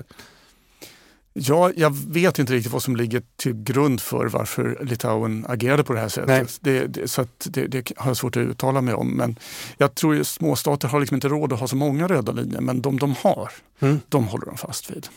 [1.34, 5.93] Ja, jag vet inte riktigt vad som ligger till grund för varför Litauen agerade på
[5.93, 6.57] det här sättet.
[6.61, 9.07] Det, det, så det, det, har jag svårt att uttala mig om.
[9.07, 9.39] Men
[9.77, 12.82] jag tror att småstater har liksom inte råd att ha så många röda linjer, men
[12.82, 13.99] de de har, mm.
[14.09, 15.07] de håller de fast vid.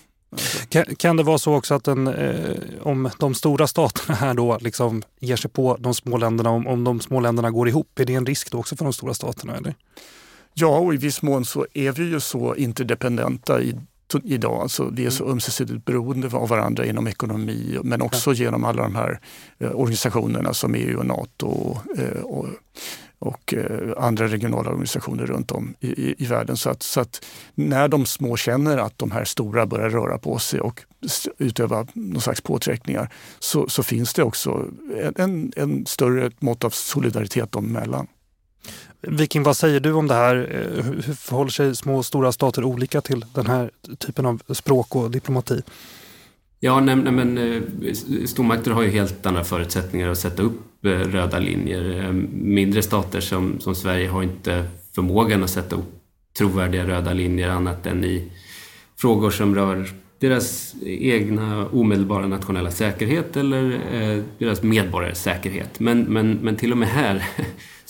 [0.69, 4.59] Kan, kan, det vara så också att den, eh, om de stora staterna här då
[4.61, 8.05] liksom ger sig på de små länderna, om, om de små länderna går ihop, är
[8.05, 9.57] det en risk då också för de stora staterna?
[9.57, 9.75] Eller?
[10.55, 13.75] Ja, och i viss mån så är vi ju så interdependenta i
[14.25, 14.63] idag.
[14.63, 15.33] Alltså, vi är så mm.
[15.33, 18.45] ömsesidigt beroende av varandra inom ekonomi men också ja.
[18.45, 19.21] genom alla de här
[19.59, 22.47] eh, organisationerna som EU och Nato och, eh, och,
[23.19, 26.57] och eh, andra regionala organisationer runt om i, i, i, världen.
[26.57, 30.39] Så att, så att när de små känner att de här stora börjar röra på
[30.39, 30.83] sig och
[31.39, 34.67] utöva någon slags påtryckningar så, så finns det också
[35.17, 38.07] en, en större mått av solidaritet dem emellan.
[39.01, 40.37] Viking, vad säger du om det här?
[40.37, 44.97] Eh, hur förhåller sig små och stora stater olika till den här typen av språk
[44.97, 45.63] och diplomati?
[46.61, 47.63] Ja, nej, nej, men eh,
[48.27, 52.13] stormakter har ju helt andra förutsättningar att sätta upp eh, röda linjer.
[52.33, 55.95] Mindre stater som, som Sverige har inte förmågan att sätta upp
[56.39, 58.33] trovärdiga röda linjer annat än i
[58.97, 59.89] frågor som rör
[60.19, 65.81] deras egna omedelbara nationella säkerhet eller eh, deras medborgares säkerhet.
[65.81, 67.29] Men, men, men till och med här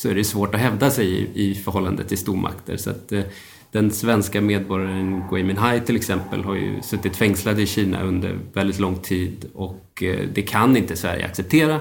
[0.02, 2.76] så är det svårt att hävda sig i, i förhållande till stormakter.
[2.76, 3.22] Så att, eh,
[3.70, 8.78] den svenska medborgaren Gui Minhai till exempel har ju suttit fängslad i Kina under väldigt
[8.78, 11.80] lång tid och eh, det kan inte Sverige acceptera.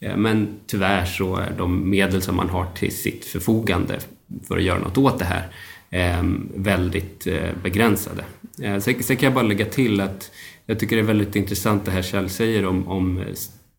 [0.00, 3.98] Eh, men tyvärr så är de medel som man har till sitt förfogande
[4.48, 5.48] för att göra något åt det här
[5.90, 8.24] eh, väldigt eh, begränsade.
[8.62, 10.30] Eh, sen, sen, kan jag bara lägga till att
[10.66, 13.24] jag tycker det är väldigt intressant det här Kjell säger om, om eh,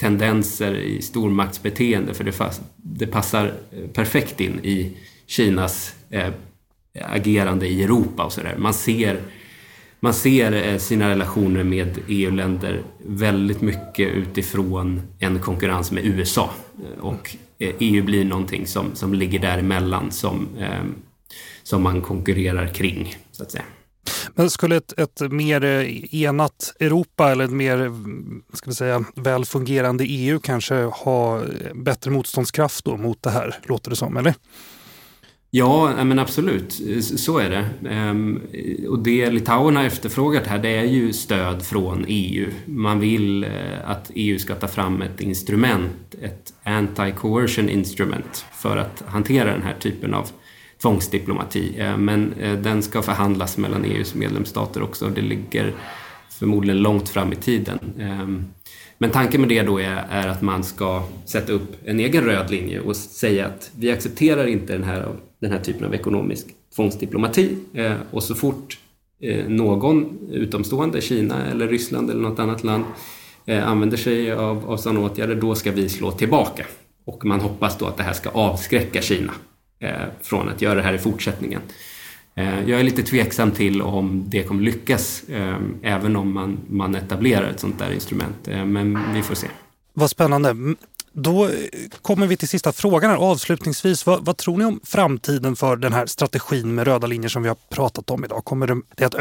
[0.04, 4.98] tendenser i stormaktsbeteende för det, fast, det passar eh, perfekt in i
[5.28, 6.34] Kinas eh,
[7.02, 8.56] agerande i Europa och sådär.
[8.58, 9.22] Man ser,
[10.00, 16.50] man ser eh, sina relationer med EU-länder väldigt mycket utifrån en konkurrens med USA
[16.84, 20.84] eh, och EU blir någonting som, som ligger däremellan som, eh,
[21.64, 23.64] som man konkurrerar kring, så att säga.
[24.36, 27.92] Men skulle ett, ett mer eh, enat Europa eller ett mer
[28.54, 33.90] ska vi säga, välfungerande EU kanske ha eh, bättre motståndskraft då mot det här, låter
[33.90, 34.34] det som, eller?
[35.56, 36.82] Ja, men absolut.
[37.02, 37.90] Så är det.
[37.90, 38.42] Ehm,
[38.90, 42.52] och det Litauen har efterfrågat här, det är ju stöd från EU.
[42.66, 43.50] Man vill eh,
[43.86, 49.76] att EU ska ta fram ett instrument, ett anti-coercion instrument, för att hantera den här
[49.80, 50.30] typen av
[50.84, 51.74] tvångsdiplomati.
[51.78, 55.06] Eh, men eh, den ska förhandlas mellan EUs medlemsstater också.
[55.06, 55.74] och Det ligger
[56.30, 57.80] förmodligen långt fram i tiden.
[58.00, 58.28] Eh,
[58.98, 62.52] men tanken med det då är, är, att man ska sätta upp en egen röd
[62.52, 65.08] linje och säga att vi accepterar inte den här,
[65.42, 67.58] den här typen av ekonomisk tvångsdiplomati.
[68.12, 68.80] Och så fort
[69.48, 72.84] någon utomstående, Kina eller Ryssland eller något annat land,
[73.48, 76.66] använder sig av, av sådana åtgärder, då ska vi slå tillbaka.
[77.06, 79.34] Och man hoppas då att det här ska avskräcka Kina
[79.84, 81.62] Eh, från att göra det här i fortsättningen.
[82.36, 86.96] Eh, jag är lite tveksam till om det kommer lyckas, eh, även om man, man
[86.96, 88.48] etablerar ett sånt där instrument.
[88.48, 89.48] Eh, men vi får se.
[89.94, 90.56] Vad spännande.
[91.12, 91.50] Då
[92.02, 93.18] kommer vi till sista frågan här.
[93.18, 97.44] Avslutningsvis, vad, vad, tror ni om framtiden för den här strategin med röda linjer som
[97.44, 98.46] vi har pratat om idag?
[98.46, 99.16] Kommer det att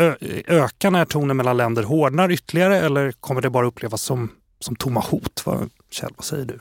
[0.47, 4.29] öka när tonen mellan länder hårdnar ytterligare eller kommer det bara upplevas som,
[4.61, 5.43] som tomma hot?
[5.45, 6.59] Vad, Kjell, vad säger du?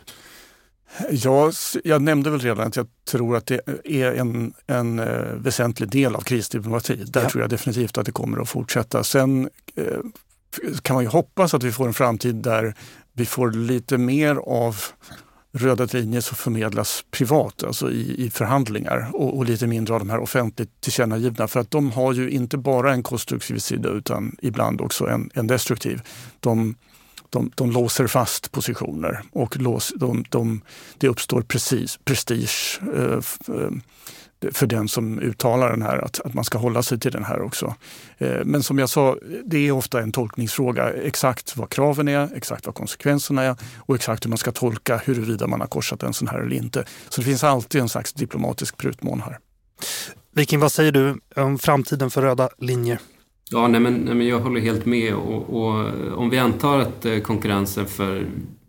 [1.09, 1.51] Ja,
[1.83, 6.15] jag nämnde väl redan att jag tror att det är en, en uh, väsentlig del
[6.15, 6.95] av krisdiplomati.
[6.95, 7.29] Där ja.
[7.29, 9.03] tror jag definitivt att det kommer att fortsätta.
[9.03, 9.99] Sen uh,
[10.81, 12.75] kan man ju hoppas att vi får en framtid där
[13.13, 14.75] vi får lite mer av
[15.53, 20.09] röda linjer som förmedlas privat, alltså i, i förhandlingar och, och, lite mindre av de
[20.09, 21.47] här offentligt tillkännagivna.
[21.47, 25.47] För att de har ju inte bara en konstruktiv sida utan ibland också en, en
[25.47, 26.01] destruktiv.
[26.39, 26.75] De,
[27.31, 30.61] de, de låser fast positioner och lås, de, de,
[30.97, 33.21] det uppstår precis, prestige eh,
[33.55, 33.71] eh,
[34.51, 37.41] för den som uttalar den här, att, att man ska hålla sig till den här
[37.41, 37.75] också.
[38.17, 40.93] Eh, men som jag sa, det är ofta en tolkningsfråga.
[40.93, 45.47] Exakt vad kraven är, exakt vad konsekvenserna är och exakt hur man ska tolka huruvida
[45.47, 46.85] man har korsat en sån här eller inte.
[47.09, 49.39] Så det finns alltid en slags diplomatisk prutmån här.
[50.35, 52.99] Viking, vad säger du om framtiden för röda linjer?
[53.53, 55.13] Ja, nej men, nej men jag håller helt med.
[55.13, 55.85] Och, och,
[56.17, 58.25] om vi antar att eh, konkurrensen för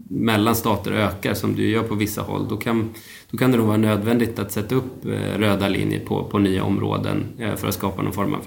[0.09, 2.91] mellan stater ökar som du gör på vissa håll, då kan,
[3.31, 6.65] då kan det nog vara nödvändigt att sätta upp eh, röda linjer på, på nya
[6.65, 8.41] områden eh, för att skapa någon form av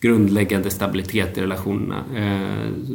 [0.00, 2.04] grundläggande stabilitet i relationerna.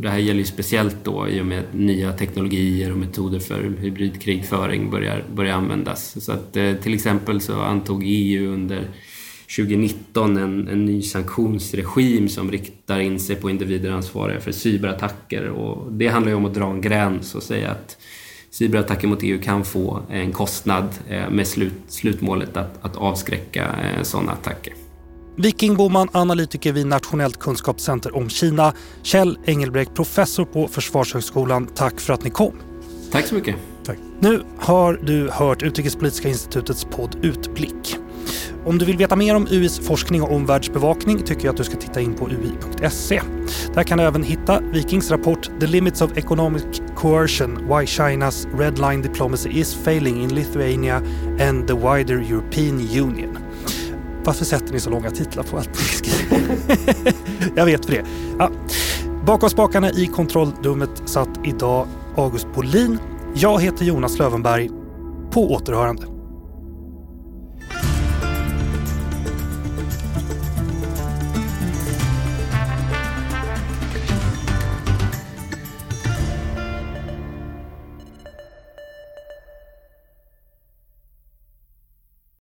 [0.01, 3.75] Det här gäller ju speciellt då i och med att nya teknologier och metoder för
[3.79, 6.25] hybridkrigföring börjar, börjar användas.
[6.25, 8.87] Så att till exempel så antog EU under
[9.55, 15.49] 2019 en, en ny sanktionsregim som riktar in sig på individer ansvariga för cyberattacker.
[15.49, 17.97] Och det handlar ju om att dra en gräns och säga att
[18.49, 24.03] cyberattacker mot EU kan få en kostnad eh, med slut, slutmålet att, att avskräcka eh,
[24.03, 24.73] sådana attacker.
[25.35, 28.73] Viking Boman, analytiker vid Nationellt kunskapscenter om Kina.
[29.03, 31.67] Kjell Engelbrekt, professor på Försvarshögskolan.
[31.75, 32.53] Tack för att ni kom.
[33.11, 33.55] Tack så mycket.
[33.83, 33.97] Tack.
[34.19, 37.98] Nu har du hört Utrikespolitiska institutets podd Utblick.
[38.69, 41.77] Om du vill veta mer om UIs forskning och omvärldsbevakning tycker jag att du ska
[41.77, 43.21] titta in på ui.se.
[43.73, 46.63] Där kan du även hitta Vikings rapport The Limits of Economic
[46.95, 50.95] Coercion Why China's Red Line Diplomacy is Failing in Lithuania
[51.41, 53.37] and the Wider European Union.
[54.23, 57.13] Varför sätter ni så långa titlar på allt ni skriver?
[57.55, 58.05] jag vet för det.
[58.39, 58.51] Ja.
[59.25, 62.99] Bakom spakarna i kontrollrummet satt idag August Bolin.
[63.33, 64.69] Jag heter Jonas Lövenberg.
[65.31, 66.18] På återhörande.